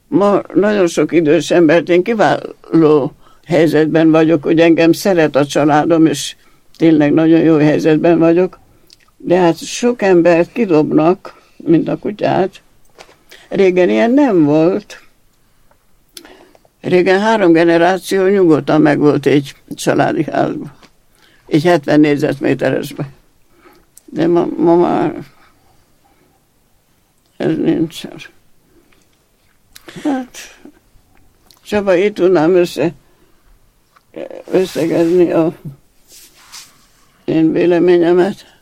[0.07, 3.13] ma nagyon sok idős embert én kiváló
[3.47, 6.35] helyzetben vagyok, hogy engem szeret a családom, és
[6.77, 8.59] tényleg nagyon jó helyzetben vagyok,
[9.17, 12.61] de hát sok embert kidobnak, mint a kutyát.
[13.49, 15.01] Régen ilyen nem volt.
[16.81, 20.71] Régen három generáció nyugodtan meg volt egy családi házban.
[21.47, 23.09] Egy 70 négyzetméteresbe.
[24.05, 25.15] De ma, ma már
[27.37, 28.01] ez nincs.
[30.03, 30.37] Hát,
[31.63, 32.93] Csaba, itt tudnám össze,
[34.51, 35.53] összegezni a
[37.25, 38.55] én véleményemet.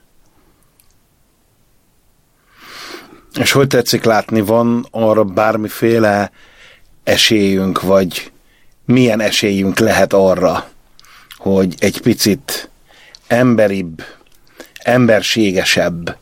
[3.39, 6.31] És hogy tetszik látni, van arra bármiféle
[7.03, 8.31] esélyünk, vagy
[8.85, 10.69] milyen esélyünk lehet arra,
[11.37, 12.69] hogy egy picit
[13.27, 14.01] emberibb,
[14.83, 16.17] emberségesebb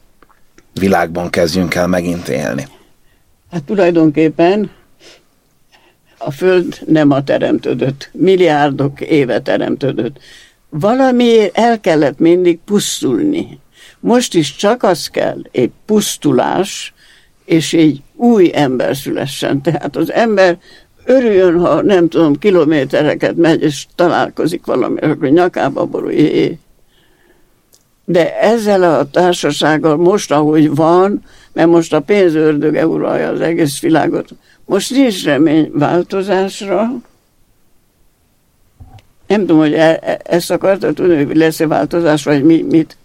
[0.74, 2.68] világban kezdjünk el megint élni?
[3.52, 4.72] Hát tulajdonképpen
[6.26, 10.20] a Föld nem a teremtődött, milliárdok éve teremtődött.
[10.70, 13.60] Valamiért el kellett mindig pusztulni.
[14.00, 16.94] Most is csak az kell, egy pusztulás,
[17.46, 19.62] és egy új ember szülessen.
[19.62, 20.58] Tehát az ember
[21.06, 26.12] örüljön, ha nem tudom, kilométereket megy, és találkozik valami, akkor nyakába borul.
[28.06, 31.24] De ezzel a társasággal most, ahogy van,
[31.54, 34.30] mert most a pénzördöge uralja az egész világot,
[34.66, 36.92] most nincs remény változásra.
[39.28, 42.98] Nem tudom, hogy e, e, ezt akarta tudni, hogy lesz-e változás, vagy mi, mit.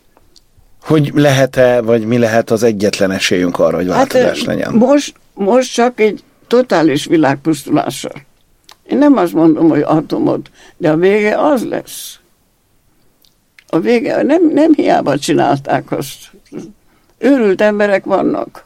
[0.83, 4.75] Hogy lehet-e, vagy mi lehet az egyetlen esélyünk arra, hogy hát, változás hát, legyen?
[4.75, 8.27] Most, most csak egy totális világpusztulással.
[8.89, 10.41] Én nem azt mondom, hogy atomod,
[10.77, 12.19] de a vége az lesz.
[13.69, 16.31] A vége, nem, nem hiába csinálták azt.
[17.19, 18.65] Őrült emberek vannak.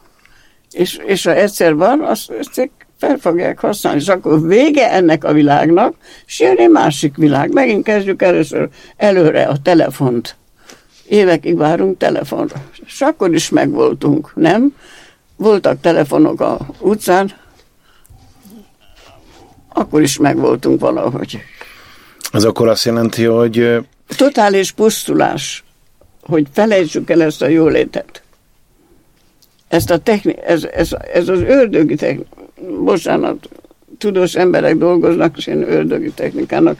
[0.71, 5.33] És, és ha egyszer van, azt, azt fel fogják használni, és akkor vége ennek a
[5.33, 5.95] világnak,
[6.27, 7.53] és jön egy másik világ.
[7.53, 10.37] Megint kezdjük először előre a telefont.
[11.09, 12.57] Évekig várunk telefonra.
[12.87, 14.75] És akkor is megvoltunk, nem?
[15.37, 17.33] Voltak telefonok a utcán,
[19.69, 21.39] akkor is megvoltunk valahogy.
[22.33, 23.85] Ez akkor azt jelenti, hogy...
[24.17, 25.65] Totális pusztulás,
[26.23, 28.23] hogy felejtsük el ezt a jólétet.
[29.69, 32.37] Ezt a techni- ez, ez, ez az ördögi technika,
[32.85, 33.49] bocsánat,
[33.99, 36.79] tudós emberek dolgoznak, és én ördögi technikának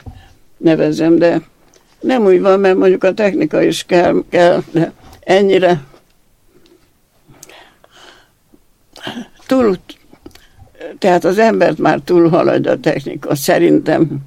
[0.57, 1.41] nevezem, de
[1.99, 5.81] nem úgy van, mert mondjuk a technika is kell, kell de ennyire
[9.45, 9.77] túl,
[10.97, 14.17] tehát az embert már túl haladja a technika, szerintem.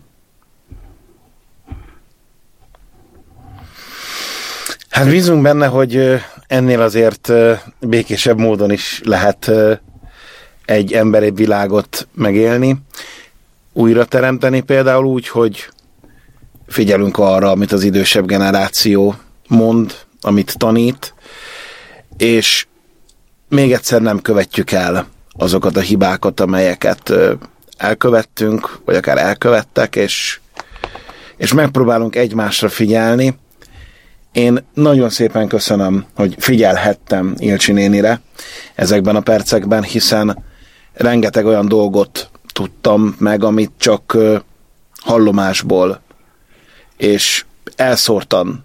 [4.97, 7.33] Hát bízunk benne, hogy ennél azért
[7.81, 9.51] békésebb módon is lehet
[10.65, 12.77] egy emberi világot megélni,
[13.73, 15.69] újra teremteni például úgy, hogy
[16.67, 19.15] figyelünk arra, amit az idősebb generáció
[19.49, 21.15] mond, amit tanít,
[22.17, 22.67] és
[23.49, 27.13] még egyszer nem követjük el azokat a hibákat, amelyeket
[27.77, 30.41] elkövettünk, vagy akár elkövettek, és,
[31.37, 33.39] és megpróbálunk egymásra figyelni.
[34.37, 38.20] Én nagyon szépen köszönöm, hogy figyelhettem Ilcsi nénire
[38.74, 40.45] ezekben a percekben, hiszen
[40.93, 44.16] rengeteg olyan dolgot tudtam meg, amit csak
[45.01, 46.01] hallomásból
[46.97, 47.45] és
[47.76, 48.64] elszórtan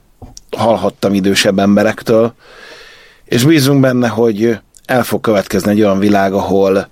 [0.57, 2.33] hallhattam idősebb emberektől,
[3.25, 6.89] és bízunk benne, hogy el fog következni egy olyan világ, ahol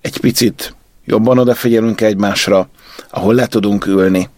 [0.00, 0.74] egy picit
[1.04, 2.68] jobban odafigyelünk egymásra,
[3.10, 4.28] ahol le tudunk ülni,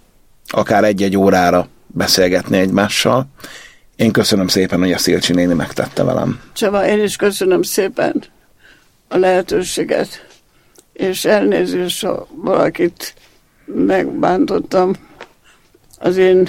[0.47, 3.27] akár egy-egy órára beszélgetni egymással.
[4.01, 6.41] Én köszönöm szépen, hogy a Szilcsi néni megtette velem.
[6.53, 8.25] Csaba, én is köszönöm szépen
[9.09, 10.27] a lehetőséget,
[10.93, 13.15] és elnézést, ha valakit
[13.65, 14.93] megbántottam
[15.99, 16.49] az én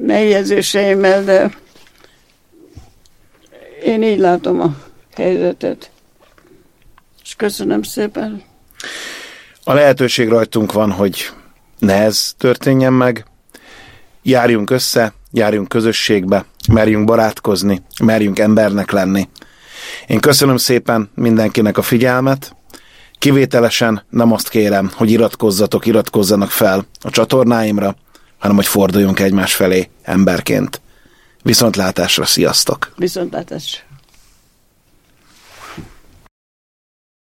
[0.00, 1.50] megjegyzéseimmel, de
[3.84, 4.76] én így látom a
[5.14, 5.90] helyzetet.
[7.22, 8.42] És köszönöm szépen.
[9.64, 11.30] A lehetőség rajtunk van, hogy
[11.78, 13.26] ne ez történjen meg.
[14.22, 19.28] Járjunk össze, járjunk közösségbe, merjünk barátkozni, merjünk embernek lenni.
[20.06, 22.56] Én köszönöm szépen mindenkinek a figyelmet,
[23.18, 27.96] kivételesen nem azt kérem, hogy iratkozzatok, iratkozzanak fel a csatornáimra,
[28.38, 30.80] hanem hogy forduljunk egymás felé emberként.
[31.42, 32.92] Viszontlátásra, sziasztok!
[32.96, 33.91] Viszontlátásra!